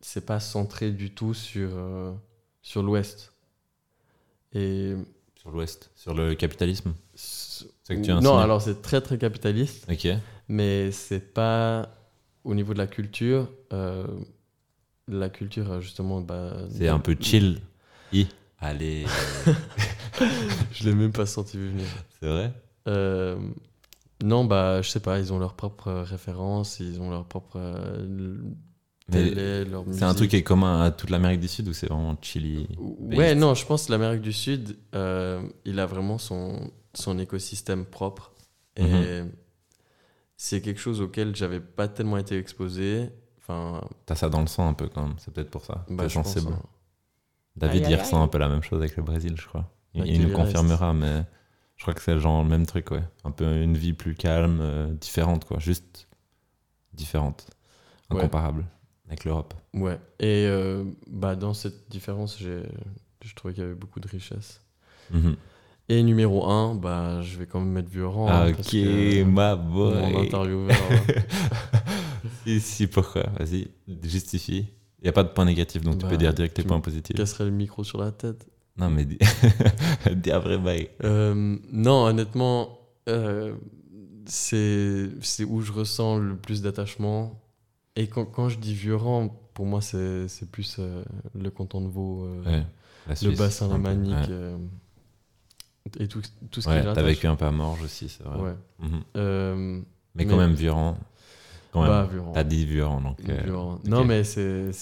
c'est 0.00 0.24
pas 0.24 0.40
centré 0.40 0.90
du 0.90 1.10
tout 1.14 1.34
sur 1.34 1.70
euh, 1.74 2.12
sur 2.62 2.82
l'Ouest. 2.82 3.32
Et 4.52 4.94
Sur 5.36 5.50
l'Ouest, 5.50 5.90
sur 5.94 6.14
le 6.14 6.34
capitalisme? 6.34 6.94
que 7.88 7.94
tu 8.02 8.10
as 8.10 8.20
non, 8.20 8.38
alors 8.38 8.62
c'est 8.62 8.82
très 8.82 9.00
très 9.00 9.18
capitaliste, 9.18 9.86
Ok. 9.90 10.08
mais 10.48 10.90
c'est 10.92 11.32
pas 11.34 11.92
au 12.44 12.54
niveau 12.54 12.72
de 12.72 12.78
la 12.78 12.86
culture. 12.86 13.48
euh, 13.72 14.06
la 15.08 15.28
culture 15.28 15.80
justement, 15.80 16.20
bah, 16.20 16.56
C'est 16.70 16.88
un 16.88 17.00
peu 17.00 17.16
chill. 17.20 17.60
I. 18.12 18.26
Allez. 18.58 19.06
Je 20.72 20.84
l'ai 20.88 20.94
même 20.94 21.10
pas 21.12 21.26
senti 21.26 21.56
venir. 21.56 21.86
c'est 22.20 22.28
vrai? 22.28 22.52
Non, 24.22 24.44
bah, 24.44 24.82
je 24.82 24.88
sais 24.90 25.00
pas, 25.00 25.18
ils 25.18 25.32
ont 25.32 25.38
leurs 25.38 25.54
propres 25.54 25.92
références, 25.92 26.80
ils 26.80 27.00
ont 27.00 27.10
leur 27.10 27.24
propre 27.26 27.56
euh, 27.56 28.36
Mais 29.08 29.30
télé, 29.30 29.64
leur 29.64 29.84
C'est 29.92 30.04
un 30.04 30.14
truc 30.14 30.30
qui 30.30 30.36
est 30.36 30.42
commun 30.42 30.82
à 30.82 30.90
toute 30.90 31.10
l'Amérique 31.10 31.40
du 31.40 31.48
Sud 31.48 31.68
ou 31.68 31.72
c'est 31.72 31.86
vraiment 31.88 32.16
Chili 32.20 32.68
Ouais, 32.78 33.34
non, 33.34 33.54
je 33.54 33.64
pense 33.66 33.86
que 33.86 33.92
l'Amérique 33.92 34.22
du 34.22 34.32
Sud, 34.32 34.76
euh, 34.94 35.42
il 35.64 35.80
a 35.80 35.86
vraiment 35.86 36.18
son, 36.18 36.70
son 36.94 37.18
écosystème 37.18 37.84
propre. 37.86 38.32
Et 38.76 38.82
Mhm. 38.82 39.32
c'est 40.36 40.60
quelque 40.62 40.80
chose 40.80 41.00
auquel 41.00 41.36
j'avais 41.36 41.60
pas 41.60 41.88
tellement 41.88 42.16
été 42.16 42.38
exposé. 42.38 43.10
Enfin, 43.38 43.82
T'as 44.06 44.14
ça 44.14 44.28
dans 44.28 44.40
le 44.40 44.46
sang 44.46 44.68
un 44.68 44.74
peu 44.74 44.88
quand 44.88 45.02
même, 45.06 45.16
c'est 45.18 45.32
peut-être 45.32 45.50
pour 45.50 45.64
ça. 45.64 45.84
bah, 45.88 46.08
je 46.08 46.14
pense, 46.20 46.36
hein. 46.36 46.62
David, 47.56 47.84
Aïe, 47.84 47.90
il 47.90 47.94
aïe, 47.94 48.00
ressent 48.00 48.22
un 48.22 48.28
peu 48.28 48.38
la 48.38 48.48
même 48.48 48.62
chose 48.62 48.80
avec 48.80 48.96
le 48.96 49.02
Brésil, 49.02 49.34
je 49.36 49.46
crois. 49.46 49.68
Il, 49.94 50.06
il 50.06 50.20
nous 50.22 50.30
confirmera, 50.30 50.94
mais 50.94 51.24
je 51.80 51.84
crois 51.84 51.94
que 51.94 52.02
c'est 52.02 52.18
genre 52.20 52.42
le 52.42 52.48
même 52.50 52.66
truc, 52.66 52.90
ouais. 52.90 53.02
Un 53.24 53.30
peu 53.30 53.62
une 53.62 53.74
vie 53.74 53.94
plus 53.94 54.14
calme, 54.14 54.58
euh, 54.60 54.92
différente, 54.92 55.46
quoi. 55.46 55.58
Juste 55.58 56.08
différente. 56.92 57.46
Ouais. 58.10 58.18
Incomparable 58.18 58.66
avec 59.08 59.24
l'Europe. 59.24 59.54
Ouais. 59.72 59.98
Et 60.18 60.44
euh, 60.46 60.84
bah, 61.06 61.36
dans 61.36 61.54
cette 61.54 61.88
différence, 61.88 62.36
j'ai, 62.38 62.64
je 63.24 63.34
trouvais 63.34 63.54
qu'il 63.54 63.62
y 63.62 63.66
avait 63.66 63.74
beaucoup 63.74 63.98
de 63.98 64.08
richesse. 64.08 64.60
Mhm. 65.10 65.36
Et 65.88 66.02
numéro 66.02 66.46
1, 66.50 66.74
bah, 66.74 67.22
je 67.22 67.38
vais 67.38 67.46
quand 67.46 67.60
même 67.60 67.70
mettre 67.72 67.88
Vieuxran. 67.88 68.26
Ah, 68.28 68.44
hein, 68.44 68.50
ok, 68.52 69.26
ma 69.26 69.56
Mon 69.56 69.90
boy. 69.90 70.26
intervieweur. 70.26 70.76
hein. 71.72 71.78
si, 72.44 72.60
si, 72.60 72.86
pourquoi? 72.88 73.22
Vas-y, 73.38 73.68
justifie. 74.02 74.66
Il 75.00 75.04
n'y 75.04 75.08
a 75.08 75.12
pas 75.12 75.22
de 75.24 75.30
point 75.30 75.46
négatif, 75.46 75.80
donc 75.80 75.96
tu 75.96 76.02
Bah, 76.04 76.10
peux 76.10 76.18
dire 76.18 76.34
direct 76.34 76.58
les 76.58 76.62
tu 76.64 76.68
points 76.68 76.80
positifs. 76.80 77.16
Casserait 77.16 77.46
le 77.46 77.52
micro 77.52 77.84
sur 77.84 77.98
la 77.98 78.12
tête. 78.12 78.46
Non, 78.76 78.88
mais 78.90 79.04
dis, 79.04 79.18
dis 80.16 80.30
un 80.32 80.38
vrai 80.38 80.58
bail. 80.58 80.88
Euh, 81.04 81.56
non, 81.72 82.04
honnêtement, 82.06 82.78
euh, 83.08 83.54
c'est 84.26 85.10
où 85.46 85.60
je 85.60 85.72
ressens 85.72 86.18
le 86.18 86.36
plus 86.36 86.62
d'attachement. 86.62 87.40
Et 87.96 88.06
quand, 88.06 88.24
quand 88.24 88.48
je 88.48 88.58
dis 88.58 88.74
Vieux-Rang, 88.74 89.28
pour 89.54 89.66
moi, 89.66 89.80
c'est 89.82 90.26
plus 90.50 90.76
euh, 90.78 91.02
le 91.34 91.50
canton 91.50 91.80
de 91.80 91.88
Vaud, 91.88 92.24
euh, 92.24 92.44
Ouais, 93.08 93.14
le 93.22 93.36
bassin 93.36 93.68
lémanique 93.72 94.12
ouais. 94.14 94.26
euh, 94.30 94.56
et 95.98 96.06
tout, 96.08 96.22
tout 96.50 96.60
ce 96.60 96.68
Ouais, 96.68 96.76
qui 96.76 96.82
t'as 96.82 96.88
rattache. 96.90 97.04
vécu 97.04 97.26
un 97.26 97.34
peu 97.36 97.46
à 97.46 97.50
Morges 97.50 97.82
aussi, 97.82 98.08
c'est 98.08 98.22
vrai. 98.22 98.38
Ouais. 98.40 98.54
Mhm. 98.78 99.84
Mais 100.14 100.24
quand 100.24 100.36
Mais- 100.36 100.46
même, 100.46 100.54
Vieuxran. 100.54 100.96
Quand 101.72 101.82
même. 101.82 101.90
bah, 101.90 102.08
Vieux-Rang. 102.10 102.32
T'as 102.32 102.44
dit 102.44 102.64
Vieuxran, 102.66 103.00
donc. 103.00 103.16
euh, 103.28 103.40
Vieux-Rang. 103.44 103.78
Non, 103.84 104.04
mais 104.04 104.24
c'est 104.24 104.72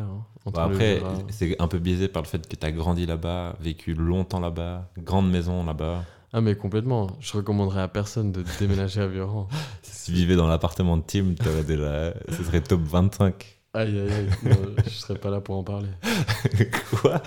Hein, 0.00 0.24
le 0.46 0.58
après, 0.58 1.02
c'est 1.30 1.60
un 1.60 1.68
peu 1.68 1.78
biaisé 1.78 2.08
par 2.08 2.22
le 2.22 2.28
fait 2.28 2.46
que 2.46 2.56
t'as 2.56 2.70
grandi 2.70 3.06
là-bas, 3.06 3.56
vécu 3.60 3.94
longtemps 3.94 4.40
là-bas, 4.40 4.90
grande 4.98 5.30
maison 5.30 5.64
là-bas. 5.64 6.04
Ah, 6.32 6.40
mais 6.40 6.56
complètement. 6.56 7.16
Je 7.20 7.32
recommanderais 7.36 7.82
à 7.82 7.88
personne 7.88 8.32
de 8.32 8.44
déménager 8.58 9.00
à 9.00 9.06
Vieux-Rang. 9.06 9.48
Si 9.82 10.06
tu 10.06 10.12
vivais 10.12 10.34
dans 10.34 10.48
l'appartement 10.48 10.96
de 10.96 11.02
Tim, 11.06 11.34
t'aurais 11.34 11.62
déjà. 11.62 12.12
Ce 12.28 12.42
serait 12.42 12.60
top 12.60 12.80
25. 12.82 13.60
Aïe, 13.74 14.00
aïe, 14.00 14.12
aïe. 14.12 14.28
Non, 14.42 14.56
je 14.84 14.90
serais 14.90 15.14
pas 15.14 15.30
là 15.30 15.40
pour 15.40 15.56
en 15.56 15.62
parler. 15.64 15.88
Quoi? 16.90 17.22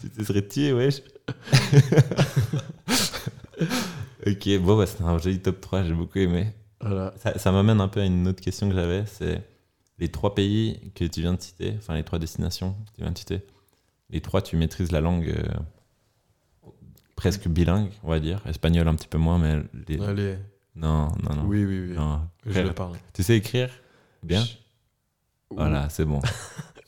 Tu 0.00 0.08
te 0.08 0.22
serais 0.22 0.46
tué, 0.46 0.72
wesh 0.72 1.02
Ok, 4.26 4.48
bon, 4.60 4.78
bah, 4.78 4.86
c'était 4.86 5.04
un 5.04 5.18
joli 5.18 5.40
top 5.40 5.60
3, 5.60 5.82
j'ai 5.82 5.94
beaucoup 5.94 6.18
aimé. 6.18 6.52
Voilà. 6.80 7.12
Ça, 7.16 7.38
ça 7.38 7.52
m'amène 7.52 7.80
un 7.80 7.88
peu 7.88 8.00
à 8.00 8.04
une 8.04 8.28
autre 8.28 8.40
question 8.40 8.68
que 8.68 8.74
j'avais, 8.74 9.04
c'est 9.06 9.42
les 9.98 10.08
trois 10.08 10.34
pays 10.34 10.92
que 10.94 11.04
tu 11.04 11.20
viens 11.20 11.34
de 11.34 11.40
citer, 11.40 11.74
enfin 11.78 11.94
les 11.94 12.02
trois 12.04 12.18
destinations 12.18 12.72
que 12.72 12.90
tu 12.96 13.02
viens 13.02 13.12
de 13.12 13.18
citer, 13.18 13.42
les 14.10 14.20
trois, 14.20 14.42
tu 14.42 14.56
maîtrises 14.56 14.92
la 14.92 15.00
langue 15.00 15.28
euh, 15.28 16.68
presque 17.16 17.48
bilingue, 17.48 17.90
on 18.02 18.08
va 18.10 18.20
dire, 18.20 18.42
espagnol 18.46 18.88
un 18.88 18.94
petit 18.94 19.08
peu 19.08 19.18
moins, 19.18 19.38
mais 19.38 19.62
les... 19.88 20.00
Allez. 20.02 20.36
non, 20.74 21.08
non, 21.22 21.36
non. 21.36 21.44
Oui, 21.46 21.64
oui, 21.64 21.80
oui. 21.90 21.96
non. 21.96 22.22
Je 22.46 22.60
le 22.60 22.72
parle. 22.72 22.96
Tu 23.12 23.22
sais 23.22 23.36
écrire 23.36 23.70
Bien? 24.22 24.42
Je- 24.44 24.54
Voilà, 25.50 25.88
c'est 25.88 26.04
bon. 26.04 26.20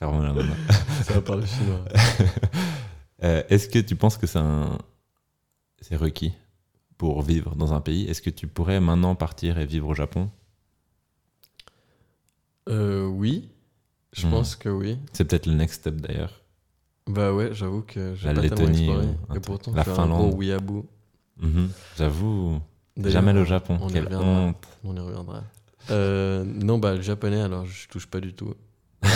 Ça 1.04 1.14
va 1.14 1.22
parler 1.22 1.46
chinois. 1.46 1.84
Euh, 3.22 3.42
Est-ce 3.48 3.66
que 3.70 3.78
tu 3.78 3.96
penses 3.96 4.18
que 4.18 4.26
c'est 4.26 4.38
un... 4.38 4.76
c'est 5.80 5.96
requis 5.96 6.34
pour 6.98 7.22
vivre 7.22 7.54
dans 7.56 7.72
un 7.72 7.80
pays? 7.80 8.06
Est-ce 8.06 8.20
que 8.20 8.28
tu 8.28 8.46
pourrais 8.46 8.78
maintenant 8.78 9.14
partir 9.14 9.56
et 9.58 9.64
vivre 9.64 9.88
au 9.88 9.94
Japon? 9.94 10.30
Euh, 12.68 13.06
oui. 13.06 13.50
Je 14.12 14.26
Mhm. 14.26 14.32
pense 14.32 14.56
que 14.56 14.68
oui. 14.68 14.98
C'est 15.12 15.24
peut-être 15.24 15.46
le 15.46 15.54
next 15.54 15.80
step 15.80 15.96
d'ailleurs. 15.96 16.32
Bah 17.08 17.32
ouais, 17.32 17.50
j'avoue 17.54 17.82
que 17.82 18.14
j'ai 18.14 18.28
La 18.28 18.34
pas 18.34 18.40
tellement 18.42 18.56
Lettonie, 18.56 18.84
exploré. 18.84 19.06
ou 19.06 19.32
un 19.32 19.34
Et 19.36 19.40
pourtant, 19.40 19.72
La 19.74 19.82
je 19.82 19.90
suis 19.90 19.96
Finlande. 19.96 20.12
un 20.24 20.28
gros 20.28 20.36
weeaboo. 20.36 20.86
Mhm. 21.38 21.68
J'avoue, 21.98 22.60
jamais 22.96 23.38
au 23.38 23.44
Japon. 23.44 23.78
on 23.80 23.88
y 23.88 23.92
Quelle 23.92 24.04
reviendra. 24.04 24.26
honte. 24.28 24.66
On 24.84 24.96
y 24.96 24.98
reviendra. 25.00 25.44
Euh, 25.90 26.42
non, 26.44 26.78
bah 26.78 26.94
le 26.94 27.02
japonais, 27.02 27.40
alors 27.42 27.64
je 27.66 27.86
touche 27.88 28.06
pas 28.08 28.20
du 28.20 28.34
tout. 28.34 28.54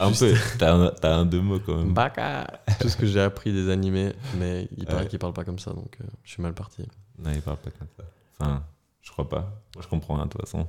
Un 0.00 0.08
Juste- 0.08 0.22
peu. 0.58 0.58
T'as 0.58 1.14
un, 1.16 1.24
deux 1.24 1.40
mots 1.40 1.60
quand 1.60 1.76
même. 1.76 1.94
Baka 1.94 2.60
Tout 2.80 2.88
ce 2.88 2.96
que 2.96 3.06
j'ai 3.06 3.20
appris 3.20 3.52
des 3.52 3.70
animés, 3.70 4.12
mais 4.38 4.68
il 4.76 4.86
paraît 4.86 5.02
Ouais. 5.02 5.06
qu'ils 5.08 5.20
parlent 5.20 5.32
pas 5.34 5.44
comme 5.44 5.60
ça, 5.60 5.72
donc 5.72 5.98
euh, 6.00 6.04
je 6.24 6.32
suis 6.32 6.42
mal 6.42 6.52
parti. 6.52 6.82
Non, 7.18 7.30
il 7.32 7.40
parle 7.40 7.58
pas 7.58 7.70
comme 7.70 7.86
ça. 7.96 8.02
Enfin, 8.40 8.64
je 9.02 9.12
crois 9.12 9.28
pas. 9.28 9.62
Je 9.80 9.86
comprends 9.86 10.16
rien 10.16 10.24
de 10.26 10.30
toute 10.30 10.40
façon. 10.40 10.66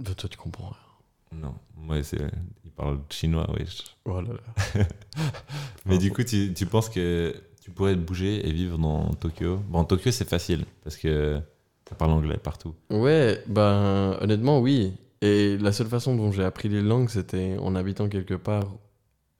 Bah, 0.00 0.10
toi, 0.16 0.28
tu 0.28 0.36
comprends 0.36 0.70
rien. 0.70 1.38
Non, 1.40 1.54
moi, 1.76 2.02
c'est. 2.02 2.20
Il 2.64 2.70
parle 2.72 2.98
chinois, 3.10 3.46
oui. 3.56 3.64
Oh 4.04 4.20
là 4.20 4.30
là. 4.32 4.84
Mais 5.86 5.98
du 5.98 6.10
coup, 6.12 6.24
tu, 6.24 6.52
tu 6.54 6.66
penses 6.66 6.88
que 6.88 7.34
tu 7.62 7.70
pourrais 7.70 7.94
te 7.94 8.00
bouger 8.00 8.46
et 8.48 8.52
vivre 8.52 8.78
dans 8.78 9.12
Tokyo? 9.14 9.58
Bon, 9.68 9.84
Tokyo, 9.84 10.10
c'est 10.10 10.28
facile 10.28 10.64
parce 10.82 10.96
que 10.96 11.40
ça 11.88 11.94
parle 11.94 12.12
anglais 12.12 12.38
partout. 12.38 12.74
Ouais, 12.90 13.42
ben 13.46 14.16
honnêtement, 14.20 14.60
oui. 14.60 14.92
Et 15.22 15.58
la 15.58 15.70
seule 15.72 15.88
façon 15.88 16.16
dont 16.16 16.32
j'ai 16.32 16.44
appris 16.44 16.68
les 16.68 16.80
langues, 16.82 17.10
c'était 17.10 17.56
en 17.58 17.74
habitant 17.76 18.08
quelque 18.08 18.34
part 18.34 18.64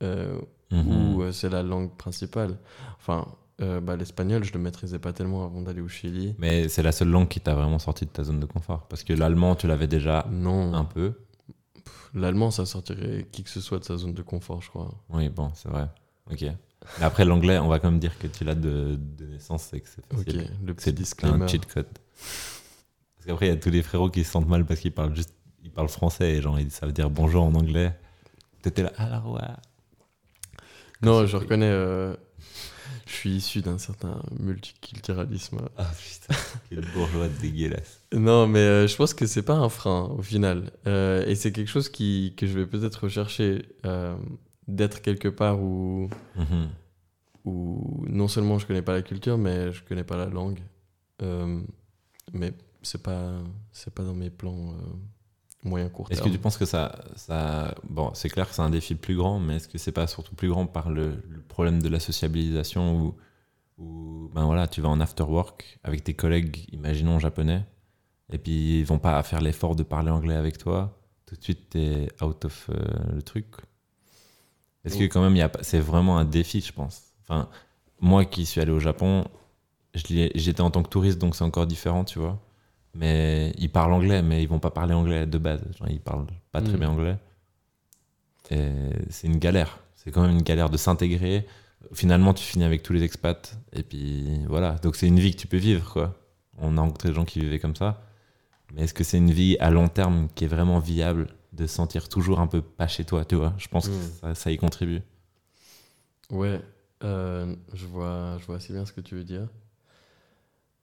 euh, 0.03 0.39
Mhm. 0.73 1.15
où 1.15 1.23
euh, 1.23 1.33
c'est 1.33 1.49
la 1.49 1.63
langue 1.65 1.91
principale. 1.97 2.57
Enfin, 2.99 3.27
euh, 3.63 3.81
bah, 3.81 3.97
l'espagnol, 3.97 4.43
je 4.45 4.53
le 4.53 4.59
maîtrisais 4.59 4.99
pas 4.99 5.13
tellement 5.13 5.45
avant 5.45 5.61
d'aller 5.63 5.81
au 5.81 5.89
Chili. 5.89 6.35
Mais 6.39 6.69
c'est 6.69 6.83
la 6.83 6.93
seule 6.93 7.09
langue 7.09 7.29
qui 7.29 7.41
t'a 7.41 7.55
vraiment 7.55 7.79
sorti 7.79 8.05
de 8.07 8.11
ta 8.11 8.25
zone 8.25 8.41
de 8.41 8.47
confort. 8.47 8.87
Parce 8.89 9.03
que 9.05 9.13
l'allemand, 9.13 9.55
tu 9.57 9.67
l'avais 9.67 9.87
déjà 9.87 10.27
Non, 10.31 10.73
un 10.75 10.85
peu. 10.85 11.13
l'allemand, 12.15 12.51
ça 12.51 12.67
sortirait 12.67 13.27
qui 13.31 13.43
que 13.45 13.51
ce 13.51 13.61
soit 13.61 13.79
de 13.79 13.85
sa 13.85 13.97
zone 13.97 14.15
de 14.15 14.23
confort, 14.23 14.63
je 14.63 14.69
crois. 14.71 14.91
Oui, 15.11 15.29
bon, 15.29 15.51
c'est 15.55 15.69
vrai. 15.69 15.89
Ok. 16.31 16.43
Mais 16.43 17.05
après, 17.05 17.25
l'anglais, 17.27 17.59
on 17.59 17.69
va 17.69 17.79
quand 17.79 17.91
même 17.91 18.01
dire 18.01 18.19
que 18.19 18.27
tu 18.27 18.43
l'as 18.45 18.55
de, 18.55 18.97
de 18.99 19.27
naissance, 19.27 19.65
c'est 19.71 19.81
que 19.81 19.89
c'est 19.89 20.03
Ok, 20.15 20.25
facile. 20.25 20.51
le 20.65 20.73
petit 20.75 20.93
disclaimer. 20.93 21.45
un 21.45 21.47
cheat 21.49 21.67
code. 21.67 21.87
Parce 23.17 23.27
qu'après, 23.27 23.47
il 23.47 23.49
y 23.51 23.53
a 23.53 23.57
tous 23.57 23.69
les 23.71 23.83
frérots 23.83 24.09
qui 24.09 24.25
se 24.25 24.31
sentent 24.33 24.49
mal 24.49 24.65
parce 24.65 24.81
qu'ils 24.81 24.93
parlent 24.93 25.15
juste 25.15 25.35
ils 25.63 25.71
parlent 25.71 25.91
français 25.91 26.31
et 26.37 26.41
genre, 26.41 26.59
ils 26.59 26.71
savent 26.71 26.93
dire 26.93 27.11
bonjour 27.11 27.45
en 27.45 27.55
anglais. 27.55 27.95
T'étais 28.63 28.83
là, 28.83 28.93
alors 28.97 29.31
ouais. 29.33 29.41
Non, 31.03 31.27
je 31.27 31.37
reconnais, 31.37 31.69
euh, 31.71 32.15
je 33.07 33.13
suis 33.13 33.31
issu 33.37 33.61
d'un 33.63 33.79
certain 33.79 34.23
multiculturalisme. 34.39 35.59
Ah 35.77 35.91
putain, 35.99 36.35
quel 36.69 36.85
bourgeois 36.93 37.29
dégueulasse. 37.41 38.03
Non, 38.13 38.47
mais 38.47 38.59
euh, 38.61 38.87
je 38.87 38.97
pense 38.97 39.15
que 39.15 39.27
c'est 39.27 39.43
pas 39.43 39.55
un 39.55 39.69
frein 39.69 40.05
au 40.17 40.23
final. 40.23 40.71
Euh, 40.87 41.25
et 41.27 41.35
c'est 41.35 41.53
quelque 41.53 41.69
chose 41.69 41.89
qui, 41.89 42.35
que 42.37 42.47
je 42.47 42.59
vais 42.59 42.67
peut-être 42.67 43.05
rechercher 43.05 43.67
euh, 43.87 44.17
d'être 44.69 45.01
quelque 45.03 45.29
part 45.29 45.61
où, 45.61 46.09
Mhm. 46.37 46.69
où 47.45 48.05
non 48.09 48.29
seulement 48.29 48.59
je 48.59 48.67
connais 48.67 48.83
pas 48.83 48.93
la 48.95 49.03
culture, 49.03 49.39
mais 49.39 49.73
je 49.73 49.83
connais 49.85 50.05
pas 50.05 50.17
la 50.17 50.27
langue. 50.27 50.61
Mais 52.33 52.53
c'est 52.83 53.03
pas, 53.03 53.33
c'est 53.73 53.93
pas 53.93 54.05
dans 54.05 54.15
mes 54.15 54.31
plans 54.31 54.75
moyen 55.63 55.89
court 55.89 56.07
Est-ce 56.11 56.21
terme. 56.21 56.31
que 56.31 56.37
tu 56.37 56.41
penses 56.41 56.57
que 56.57 56.65
ça. 56.65 57.05
ça 57.17 57.75
bon, 57.89 58.11
c'est 58.15 58.29
clair 58.29 58.49
que 58.49 58.55
c'est 58.55 58.63
un 58.63 58.71
défi 58.71 58.95
plus 58.95 59.17
grand, 59.17 59.39
mais 59.41 59.57
est-ce 59.57 59.69
que 59.69 59.79
c'est 59.79 59.93
pas 59.93 60.07
surtout 60.07 60.35
plus 60.35 60.49
grand 60.49 60.67
par 60.67 60.91
le, 60.91 61.23
le 61.29 61.41
problème 61.41 61.83
de 61.83 61.89
la 61.89 62.01
sociabilisation 62.01 62.97
où, 63.01 63.15
où 63.79 64.31
ben 64.35 64.45
voilà, 64.45 64.69
tu 64.69 64.81
vas 64.81 64.89
en 64.89 65.01
after 65.01 65.25
work 65.25 65.79
avec 65.85 66.05
tes 66.05 66.15
collègues, 66.15 66.67
imaginons 66.73 67.19
japonais, 67.19 67.65
et 68.33 68.39
puis 68.39 68.81
ils 68.81 68.85
vont 68.85 68.99
pas 68.99 69.23
faire 69.23 69.41
l'effort 69.41 69.77
de 69.77 69.83
parler 69.83 70.11
anglais 70.11 70.37
avec 70.37 70.59
toi, 70.59 70.99
tout 71.27 71.37
de 71.37 71.43
suite 71.43 71.71
t'es 71.71 72.09
out 72.23 72.45
of 72.45 72.71
euh, 72.71 73.15
le 73.15 73.23
truc. 73.23 73.47
Est-ce 74.85 74.97
que 74.97 75.05
quand 75.05 75.23
même, 75.23 75.37
y 75.37 75.43
a 75.43 75.51
c'est 75.61 75.81
vraiment 75.81 76.17
un 76.19 76.25
défi, 76.25 76.61
je 76.61 76.73
pense. 76.73 77.03
Enfin, 77.23 77.49
moi 78.01 78.25
qui 78.25 78.47
suis 78.47 78.61
allé 78.61 78.73
au 78.73 78.79
Japon, 78.81 79.25
j'étais 79.95 80.61
en 80.63 80.71
tant 80.71 80.83
que 80.83 80.89
touriste, 80.89 81.19
donc 81.19 81.37
c'est 81.37 81.45
encore 81.45 81.67
différent, 81.67 82.05
tu 82.05 82.19
vois. 82.19 82.39
Mais 82.95 83.53
ils 83.59 83.71
parlent 83.71 83.93
anglais, 83.93 84.21
mais 84.23 84.43
ils 84.43 84.49
vont 84.49 84.59
pas 84.59 84.71
parler 84.71 84.95
anglais 84.95 85.27
de 85.27 85.39
base. 85.39 85.61
Genre, 85.79 85.89
ils 85.89 86.01
parlent 86.01 86.27
pas 86.53 86.61
très 86.61 86.75
Mm. 86.75 86.81
bien 86.81 86.91
anglais. 86.91 87.17
C'est 88.49 89.27
une 89.27 89.39
galère. 89.39 89.79
C'est 89.95 90.11
quand 90.11 90.23
même 90.23 90.33
une 90.33 90.43
galère 90.43 90.71
de 90.71 90.77
s'intégrer. 90.77 91.47
Finalement, 91.93 92.35
tu 92.35 92.43
finis 92.43 92.65
avec 92.65 92.83
tous 92.83 92.93
les 92.93 93.03
expats. 93.05 93.57
Et 93.73 93.83
puis 93.83 94.45
voilà. 94.47 94.73
Donc 94.83 94.97
c'est 94.97 95.07
une 95.07 95.21
vie 95.21 95.33
que 95.35 95.41
tu 95.41 95.47
peux 95.47 95.57
vivre, 95.57 95.93
quoi. 95.93 96.17
On 96.59 96.77
a 96.77 96.81
rencontré 96.81 97.09
des 97.11 97.15
gens 97.15 97.25
qui 97.25 97.41
vivaient 97.41 97.59
comme 97.61 97.77
ça. 97.77 98.03
Mais 98.75 98.83
est-ce 98.83 98.95
que 98.95 99.05
c'est 99.05 99.19
une 99.19 99.31
vie 99.31 99.57
à 99.61 99.71
long 99.71 99.89
terme 99.89 100.29
qui 100.35 100.45
est 100.45 100.49
vraiment 100.49 100.79
viable 100.79 101.29
de 101.53 101.67
se 101.67 101.75
sentir 101.75 102.09
toujours 102.09 102.41
un 102.41 102.47
peu 102.47 102.61
pas 102.61 102.87
chez 102.89 103.05
toi, 103.05 103.25
tu 103.25 103.35
vois? 103.37 103.55
Je 103.59 103.69
pense 103.69 103.89
que 103.89 103.95
ça, 104.21 104.35
ça 104.35 104.51
y 104.51 104.57
contribue. 104.57 105.01
Ouais, 106.31 106.61
euh, 107.03 107.55
je 107.73 107.87
vois, 107.87 108.37
je 108.39 108.47
vois 108.47 108.57
assez 108.57 108.73
bien 108.73 108.85
ce 108.85 108.93
que 108.93 109.01
tu 109.01 109.15
veux 109.15 109.25
dire. 109.25 109.49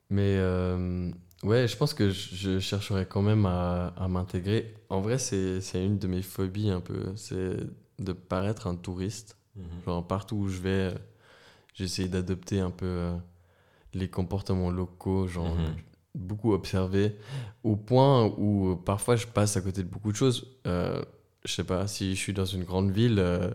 Mais 0.09 0.35
euh, 0.37 1.11
ouais, 1.43 1.67
je 1.67 1.77
pense 1.77 1.93
que 1.93 2.09
je, 2.09 2.59
chercherais 2.59 3.05
quand 3.05 3.21
même 3.21 3.45
à, 3.45 3.93
à 3.97 4.07
m'intégrer. 4.07 4.73
En 4.89 5.01
vrai, 5.01 5.17
c'est, 5.17 5.61
une 5.73 5.97
de 5.97 6.07
mes 6.07 6.21
phobies 6.21 6.69
un 6.69 6.81
peu. 6.81 7.15
C'est 7.15 7.57
de 7.99 8.13
paraître 8.13 8.67
un 8.67 8.75
touriste. 8.75 9.37
Genre 9.85 10.05
partout 10.05 10.35
où 10.35 10.49
je 10.49 10.59
vais, 10.59 10.93
j'essaye 11.73 12.09
d'adopter 12.09 12.59
un 12.59 12.69
peu 12.69 12.85
euh, 12.85 13.17
les 13.95 14.07
comportements 14.07 14.69
locaux, 14.69 15.27
genre 15.27 15.55
Mhm. 15.55 15.75
beaucoup 16.13 16.53
observer, 16.53 17.15
au 17.63 17.75
point 17.75 18.25
où 18.37 18.71
euh, 18.71 18.75
parfois 18.75 19.15
je 19.15 19.27
passe 19.27 19.57
à 19.57 19.61
côté 19.61 19.83
de 19.83 19.89
beaucoup 19.89 20.11
de 20.11 20.17
choses. 20.17 20.57
Euh, 20.67 21.01
je 21.45 21.53
sais 21.53 21.63
pas, 21.63 21.87
si 21.87 22.15
je 22.15 22.19
suis 22.19 22.33
dans 22.33 22.45
une 22.45 22.63
grande 22.63 22.91
ville, 22.91 23.19
euh, 23.19 23.51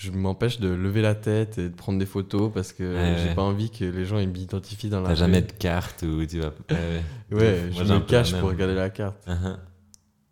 je 0.00 0.12
m'empêche 0.12 0.60
de 0.60 0.68
lever 0.68 1.02
la 1.02 1.16
tête 1.16 1.58
et 1.58 1.68
de 1.68 1.74
prendre 1.74 1.98
des 1.98 2.06
photos 2.06 2.52
parce 2.54 2.72
que 2.72 2.84
Ouais, 2.84 3.16
j'ai 3.20 3.28
ouais. 3.30 3.34
pas 3.34 3.42
envie 3.42 3.68
que 3.68 3.84
les 3.84 4.04
gens 4.04 4.18
ils 4.18 4.28
m'identifient 4.28 4.90
dans 4.90 5.00
la 5.00 5.08
T'as 5.08 5.14
jamais 5.16 5.42
de 5.42 5.50
carte 5.50 6.04
où 6.04 6.24
tu 6.24 6.38
vas. 6.38 6.52
Ouais, 6.70 7.02
Ouais, 7.32 7.70
Moi, 7.74 7.84
je 7.84 7.92
me 7.94 7.98
cache 8.00 8.32
pour 8.38 8.48
regarder 8.48 8.76
la 8.76 8.90
carte. 8.90 9.16
Uh-huh. 9.26 9.56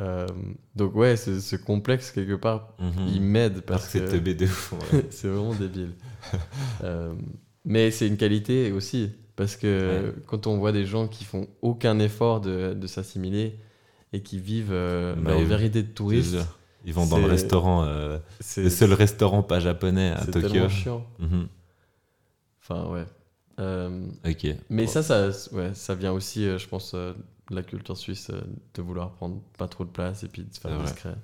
Euh, 0.02 0.26
donc 0.76 0.94
ouais, 0.94 1.16
ce, 1.16 1.40
ce 1.40 1.56
complexe 1.56 2.12
quelque 2.12 2.36
part, 2.36 2.74
Mhm. 2.78 3.08
il 3.12 3.20
m'aide 3.22 3.60
Parce 3.62 3.86
que 3.88 4.06
c'est 4.06 4.20
de 4.20 4.44
ouais. 4.44 5.06
c'est 5.10 5.26
vraiment 5.28 5.54
débile. 5.54 5.94
Euh, 6.84 7.12
mais 7.64 7.90
c'est 7.90 8.06
une 8.06 8.18
qualité 8.18 8.70
aussi, 8.70 9.10
parce 9.34 9.56
que 9.56 10.14
quand 10.28 10.46
on 10.46 10.58
voit 10.58 10.70
des 10.72 10.84
gens 10.86 11.08
qui 11.08 11.24
font 11.24 11.48
aucun 11.60 11.98
effort 11.98 12.40
de, 12.40 12.72
de 12.74 12.86
s'assimiler 12.86 13.58
et 14.12 14.22
qui 14.22 14.38
vivent 14.38 14.70
euh, 14.70 15.16
Bah 15.16 15.30
leur 15.30 15.40
oui. 15.40 15.44
vérité 15.46 15.82
de 15.82 15.88
touriste. 15.88 16.36
Ils 16.86 16.94
vont 16.94 17.04
dans 17.06 17.16
le 17.18 17.24
C'est- 17.24 17.28
restaurant, 17.30 17.82
euh, 17.84 18.18
C'est 18.40 18.62
le 18.62 18.70
seul 18.70 18.92
restaurant 18.94 19.42
pas 19.42 19.60
japonais 19.60 20.12
à 20.12 20.20
c'est 20.24 20.30
Tokyo. 20.30 20.48
tellement 20.48 20.68
chiant. 20.70 21.04
Mhm. 21.18 21.48
Enfin, 22.62 22.86
ouais. 22.90 23.04
Euh, 23.58 24.06
Ok. 24.26 24.46
mais 24.70 24.84
Bon. 24.84 24.90
ça, 24.90 25.02
ça, 25.02 25.28
ouais, 25.52 25.72
ça 25.74 25.94
vient 25.94 26.12
aussi, 26.12 26.46
euh, 26.46 26.58
je 26.58 26.68
pense, 26.68 26.92
euh, 26.94 27.12
de 27.50 27.54
la 27.56 27.62
culture 27.62 27.96
suisse, 27.96 28.30
de 28.74 28.82
vouloir 28.82 29.10
prendre 29.12 29.40
pas 29.58 29.66
trop 29.68 29.84
de 29.84 29.90
place 29.90 30.22
et 30.24 30.28
puis 30.28 30.42
de 30.42 30.54
se 30.54 30.60
faire 30.60 30.72
C'est 30.78 30.92
discret. 30.92 31.14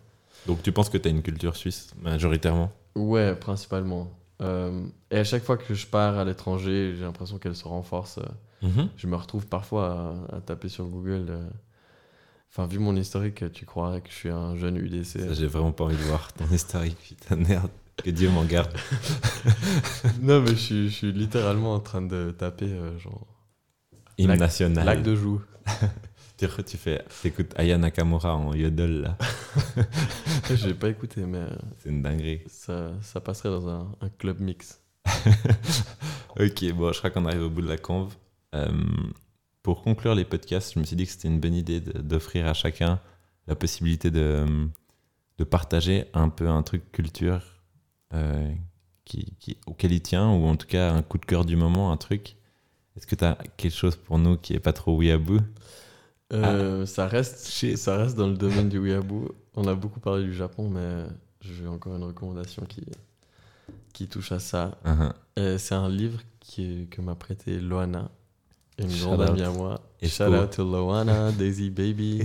Donc 0.46 0.62
tu 0.62 0.72
penses 0.72 0.88
que 0.88 0.98
tu 0.98 1.08
as 1.08 1.10
une 1.10 1.22
culture 1.22 1.54
suisse 1.56 1.92
majoritairement? 2.00 2.72
Ouais, 2.96 3.34
principalement. 3.36 4.10
Et 5.12 5.18
à 5.18 5.22
chaque 5.22 5.44
fois 5.44 5.56
que 5.56 5.72
je 5.72 5.86
pars 5.86 6.18
à 6.18 6.24
l'étranger, 6.24 6.94
j'ai 6.96 7.02
l'impression 7.04 7.38
qu'elle 7.38 7.54
se 7.54 7.62
renforce. 7.68 8.18
Mhm. 8.62 8.88
Je 8.96 9.06
me 9.06 9.14
retrouve 9.14 9.46
parfois 9.46 10.16
à, 10.32 10.36
à 10.36 10.40
taper 10.40 10.68
sur 10.68 10.86
Google. 10.86 11.26
Enfin, 12.54 12.66
vu 12.66 12.78
mon 12.78 12.94
historique, 12.96 13.50
tu 13.54 13.64
croirais 13.64 14.02
que 14.02 14.10
je 14.10 14.14
suis 14.14 14.28
un 14.28 14.56
jeune 14.56 14.76
UDC. 14.76 15.32
J'ai 15.32 15.46
vraiment 15.46 15.72
pas 15.72 15.84
envie 15.84 15.96
de 15.96 16.02
voir 16.02 16.32
ton 16.34 16.46
historique, 16.52 16.98
putain 16.98 17.36
de 17.38 17.46
merde. 17.48 17.70
Que 17.96 18.10
Dieu 18.10 18.28
m'en 18.30 18.44
garde. 18.44 18.70
non, 20.20 20.42
mais 20.42 20.50
je 20.50 20.54
suis, 20.56 20.88
je 20.90 20.94
suis 20.94 21.12
littéralement 21.12 21.74
en 21.74 21.80
train 21.80 22.02
de 22.02 22.30
taper, 22.36 22.66
euh, 22.66 22.98
genre, 22.98 23.26
Hymne 24.18 24.36
national. 24.36 24.84
lac 24.84 25.02
de 25.02 25.14
joue. 25.14 25.40
Tu, 26.38 26.48
tu 26.64 26.76
fais, 26.76 27.04
t'écoutes 27.22 27.52
Aya 27.56 27.78
Nakamura 27.78 28.34
en 28.34 28.52
yodel 28.52 29.02
là. 29.02 29.18
J'ai 30.56 30.74
pas 30.74 30.88
écouté, 30.88 31.24
mais 31.24 31.38
euh, 31.38 31.50
C'est 31.78 31.90
une 31.90 32.02
dinguerie. 32.02 32.40
ça, 32.48 32.90
ça 33.00 33.20
passerait 33.20 33.50
dans 33.50 33.68
un, 33.68 33.92
un 34.00 34.08
club 34.08 34.40
mix. 34.40 34.80
Ok, 36.40 36.64
bon, 36.72 36.92
je 36.92 36.98
crois 36.98 37.10
qu'on 37.10 37.26
arrive 37.26 37.42
au 37.42 37.50
bout 37.50 37.60
de 37.62 37.68
la 37.68 37.76
conve. 37.76 38.12
Euh, 38.56 38.72
pour 39.62 39.82
conclure 39.82 40.14
les 40.14 40.24
podcasts, 40.24 40.74
je 40.74 40.78
me 40.80 40.84
suis 40.84 40.96
dit 40.96 41.06
que 41.06 41.12
c'était 41.12 41.28
une 41.28 41.40
bonne 41.40 41.54
idée 41.54 41.80
d'offrir 41.80 42.46
à 42.46 42.54
chacun 42.54 43.00
la 43.46 43.54
possibilité 43.54 44.10
de, 44.10 44.44
de 45.38 45.44
partager 45.44 46.06
un 46.14 46.28
peu 46.28 46.48
un 46.48 46.62
truc 46.62 46.90
culture 46.92 47.42
euh, 48.14 48.52
qui, 49.04 49.34
qui- 49.38 49.56
auquel 49.66 49.92
il 49.92 50.00
tient, 50.02 50.30
ou 50.30 50.46
en 50.46 50.56
tout 50.56 50.66
cas 50.66 50.92
un 50.92 51.02
coup 51.02 51.18
de 51.18 51.24
cœur 51.26 51.44
du 51.44 51.56
moment, 51.56 51.92
un 51.92 51.96
truc. 51.96 52.36
Est-ce 52.96 53.06
que 53.06 53.14
tu 53.14 53.24
as 53.24 53.38
quelque 53.56 53.74
chose 53.74 53.96
pour 53.96 54.18
nous 54.18 54.36
qui 54.36 54.54
est 54.54 54.60
pas 54.60 54.72
trop 54.72 54.96
weeaboo? 54.98 55.38
Euh, 56.32 56.86
ça, 56.86 57.06
reste, 57.06 57.48
Shit. 57.50 57.76
ça 57.78 57.96
reste 57.96 58.16
dans 58.16 58.26
le 58.28 58.36
domaine 58.36 58.68
du 58.68 58.78
weeaboo. 58.78 59.34
On 59.54 59.66
a 59.66 59.74
beaucoup 59.74 60.00
parlé 60.00 60.24
du 60.24 60.34
Japon, 60.34 60.68
mais 60.68 61.04
j'ai 61.40 61.66
encore 61.66 61.94
une 61.96 62.04
recommandation 62.04 62.64
qui, 62.64 62.84
qui 63.92 64.08
touche 64.08 64.32
à 64.32 64.38
ça. 64.38 64.78
Uhum. 64.84 65.12
Euh, 65.38 65.58
c'est 65.58 65.74
un 65.74 65.88
livre 65.88 66.20
qui 66.40 66.86
que 66.90 67.00
m'a 67.00 67.14
prêté 67.14 67.58
Loana, 67.60 68.10
une 68.78 68.90
Shout 68.90 69.04
grande 69.06 69.20
out. 69.22 69.28
amie 69.30 69.42
à 69.42 69.50
moi. 69.50 69.80
Shout 70.02 70.24
out 70.24 70.50
to 70.50 70.64
Loana, 70.64 71.30
Daisy 71.38 71.70
Baby, 71.70 72.22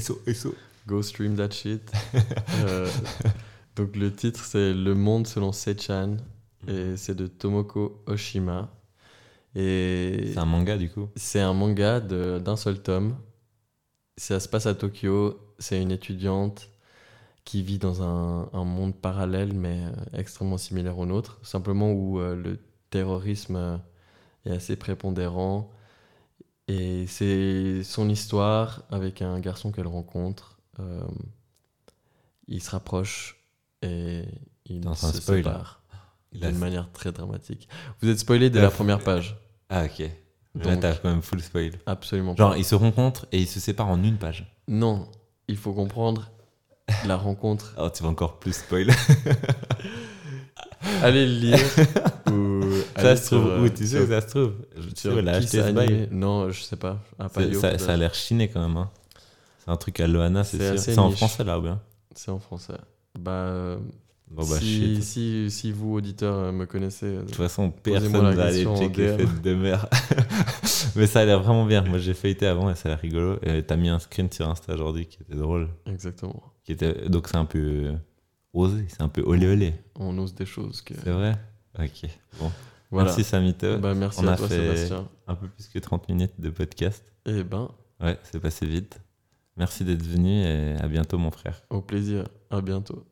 go 0.88 1.02
stream 1.02 1.36
that 1.36 1.52
shit. 1.52 1.82
Euh, 2.66 2.90
donc 3.76 3.96
le 3.96 4.12
titre 4.14 4.44
c'est 4.44 4.74
Le 4.74 4.96
monde 4.96 5.28
selon 5.28 5.52
Sechan 5.52 6.18
et 6.68 6.98
c'est 6.98 7.14
de 7.16 7.28
Tomoko 7.28 8.02
Oshima. 8.08 8.70
Et 9.56 10.32
C'est 10.34 10.40
un 10.40 10.46
manga 10.46 10.78
du 10.78 10.90
coup 10.90 11.08
c'est 11.16 11.40
un 11.42 11.54
manga 11.54 12.00
d'un 12.00 12.56
seul 12.56 12.82
tome. 12.82 13.16
Ça 14.18 14.40
se 14.40 14.48
passe 14.50 14.66
à 14.66 14.74
Tokyo. 14.74 15.38
C'est 15.60 15.82
une 15.82 15.92
étudiante 15.92 16.70
qui 17.46 17.62
vit 17.62 17.78
dans 17.78 18.02
un, 18.02 18.50
un 18.54 18.64
monde 18.64 18.96
parallèle, 18.96 19.54
mais 19.54 19.84
euh, 19.86 19.92
extrêmement 20.20 20.58
similaire 20.58 20.98
au 20.98 21.06
nôtre. 21.06 21.40
Simplement 21.44 21.92
où 21.92 22.20
euh, 22.20 22.36
le 22.36 22.60
terrorisme 22.90 23.80
est 24.46 24.52
assez 24.52 24.76
prépondérant. 24.76 25.72
Et 26.68 27.06
c'est 27.08 27.84
son 27.84 28.10
histoire 28.10 28.84
avec 28.92 29.22
un 29.22 29.40
garçon 29.40 29.72
qu'elle 29.72 29.88
rencontre. 29.88 30.58
Euh, 30.80 31.02
ils 32.48 32.62
se 32.62 32.70
rapprochent 32.72 33.38
et 33.82 34.26
ils 34.66 34.82
Dans 34.82 34.96
se 34.96 35.20
spoil. 35.22 35.44
séparent 35.44 35.82
d'une 36.34 36.58
manière 36.58 36.92
très 36.92 37.12
dramatique. 37.12 37.68
Vous 38.02 38.10
êtes 38.10 38.20
spoilé 38.20 38.50
dès 38.50 38.62
la 38.62 38.70
première 38.70 39.00
page. 39.00 39.38
Ah 39.70 39.86
ok. 39.86 40.10
Mais 40.56 40.64
Là 40.66 40.72
Donc- 40.74 40.82
t'as 40.82 40.96
quand 40.96 41.10
même 41.10 41.22
full 41.22 41.42
spoil. 41.42 41.72
Absolument 41.86 42.36
Genre 42.36 42.52
pas. 42.52 42.58
ils 42.58 42.66
se 42.66 42.76
rencontrent 42.76 43.26
et 43.32 43.40
ils 43.40 43.48
se 43.48 43.60
séparent 43.60 43.90
en 43.90 44.04
une 44.04 44.18
page. 44.18 44.54
Non, 44.68 45.08
il 45.48 45.58
faut 45.58 45.74
comprendre 45.74 46.32
la 47.06 47.16
rencontre. 47.16 47.74
Oh 47.78 47.90
tu 47.90 48.04
vas 48.04 48.10
encore 48.10 48.40
plus 48.40 48.54
spoil. 48.54 48.92
Allez 51.02 51.26
le 51.26 51.34
lire. 51.34 51.60
ou 52.32 52.62
ça 52.96 53.16
se 53.16 53.26
trouve 53.28 53.48
euh, 53.48 53.64
où 53.66 53.70
Tu 53.70 53.86
sais 53.88 54.02
où 54.02 54.08
ça 54.08 54.22
se 54.22 54.28
trouve 54.28 54.54
Je 54.78 54.90
sais 54.96 55.10
a 55.10 55.32
acheté 55.32 55.62
ce 55.62 55.72
bail. 55.72 55.88
Anime. 55.88 56.08
Non, 56.12 56.50
je 56.50 56.62
sais 56.62 56.76
pas. 56.76 57.00
Ça, 57.78 57.94
a 57.94 57.98
l'air 57.98 58.14
chiné 58.14 58.48
quand 58.50 58.62
même. 58.68 58.78
hein. 58.78 58.90
C'est 59.64 59.72
un 59.72 59.78
truc 59.78 60.00
à 60.00 60.08
Loana, 60.08 60.44
c'est 60.44 60.58
sûr. 60.58 60.80
C'est 60.80 60.98
en 61.00 61.12
français 61.12 61.44
là 61.44 61.60
ou 61.60 61.64
bien 61.64 61.82
C'est 62.16 62.32
en 62.32 62.40
français. 62.40 62.74
Bah, 63.20 63.78
Bon 64.30 64.44
bah 64.44 64.58
si, 64.60 64.96
shit. 64.96 65.04
si, 65.04 65.52
si 65.52 65.72
vous, 65.72 65.94
auditeurs, 65.96 66.36
euh, 66.36 66.52
me 66.52 66.66
connaissez, 66.66 67.06
euh, 67.06 67.22
De 67.22 67.28
toute 67.28 67.36
façon, 67.36 67.72
personne 67.72 68.12
va 68.36 68.46
aller 68.48 68.66
checker 68.66 69.16
fête 69.16 69.42
de 69.42 69.56
mer. 69.56 69.88
Mais 70.98 71.08
ça 71.08 71.22
a 71.22 71.26
l'air 71.26 71.42
vraiment 71.42 71.66
bien. 71.66 71.82
Moi 71.84 71.98
j'ai 71.98 72.14
feuilleté 72.14 72.46
avant 72.46 72.70
et 72.70 72.76
ça 72.76 72.90
a 72.90 72.92
l'air 72.92 73.00
rigolo. 73.00 73.38
Et 73.42 73.64
t'as 73.64 73.78
mis 73.78 73.88
un 73.88 74.00
screen 74.00 74.30
sur 74.30 74.50
Insta 74.50 74.74
aujourd'hui 74.74 75.06
qui 75.06 75.20
était 75.22 75.36
drôle. 75.36 75.70
exactement. 75.86 76.44
Qui 76.66 76.74
était... 76.74 77.08
Donc 77.08 77.30
c'est 77.30 77.38
un 77.38 77.46
peu 77.46 77.94
osé, 78.52 78.86
c'est 78.90 79.02
un 79.02 79.08
peu 79.08 79.22
olé 79.22 79.48
olé. 79.48 79.74
On 79.96 80.18
ose 80.18 80.36
des 80.36 80.46
choses 80.46 80.82
que. 80.82 80.94
C'est 81.02 81.12
vrai 81.12 81.36
Ok, 81.80 82.10
bon. 82.40 82.52
Merci 82.92 83.24
Samito. 83.24 83.78
Bah, 83.80 83.94
merci 83.94 84.20
On 84.24 84.28
à 84.28 84.34
a 84.34 84.38
toi, 84.38 84.48
fait 84.48 84.56
Sébastien. 84.76 85.08
un 85.28 85.36
peu 85.36 85.48
plus 85.48 85.68
que 85.68 85.80
30 85.80 86.08
minutes 86.10 86.40
de 86.40 86.50
podcast. 86.50 87.04
Eh 87.26 87.44
ben. 87.44 87.70
Ouais, 88.00 88.18
c'est 88.24 88.40
passé 88.40 88.66
vite. 88.66 89.00
Merci 89.58 89.84
d'être 89.84 90.04
venu 90.04 90.42
et 90.44 90.76
à 90.78 90.88
bientôt, 90.88 91.18
mon 91.18 91.32
frère. 91.32 91.62
Au 91.70 91.82
plaisir. 91.82 92.26
À 92.50 92.62
bientôt. 92.62 93.04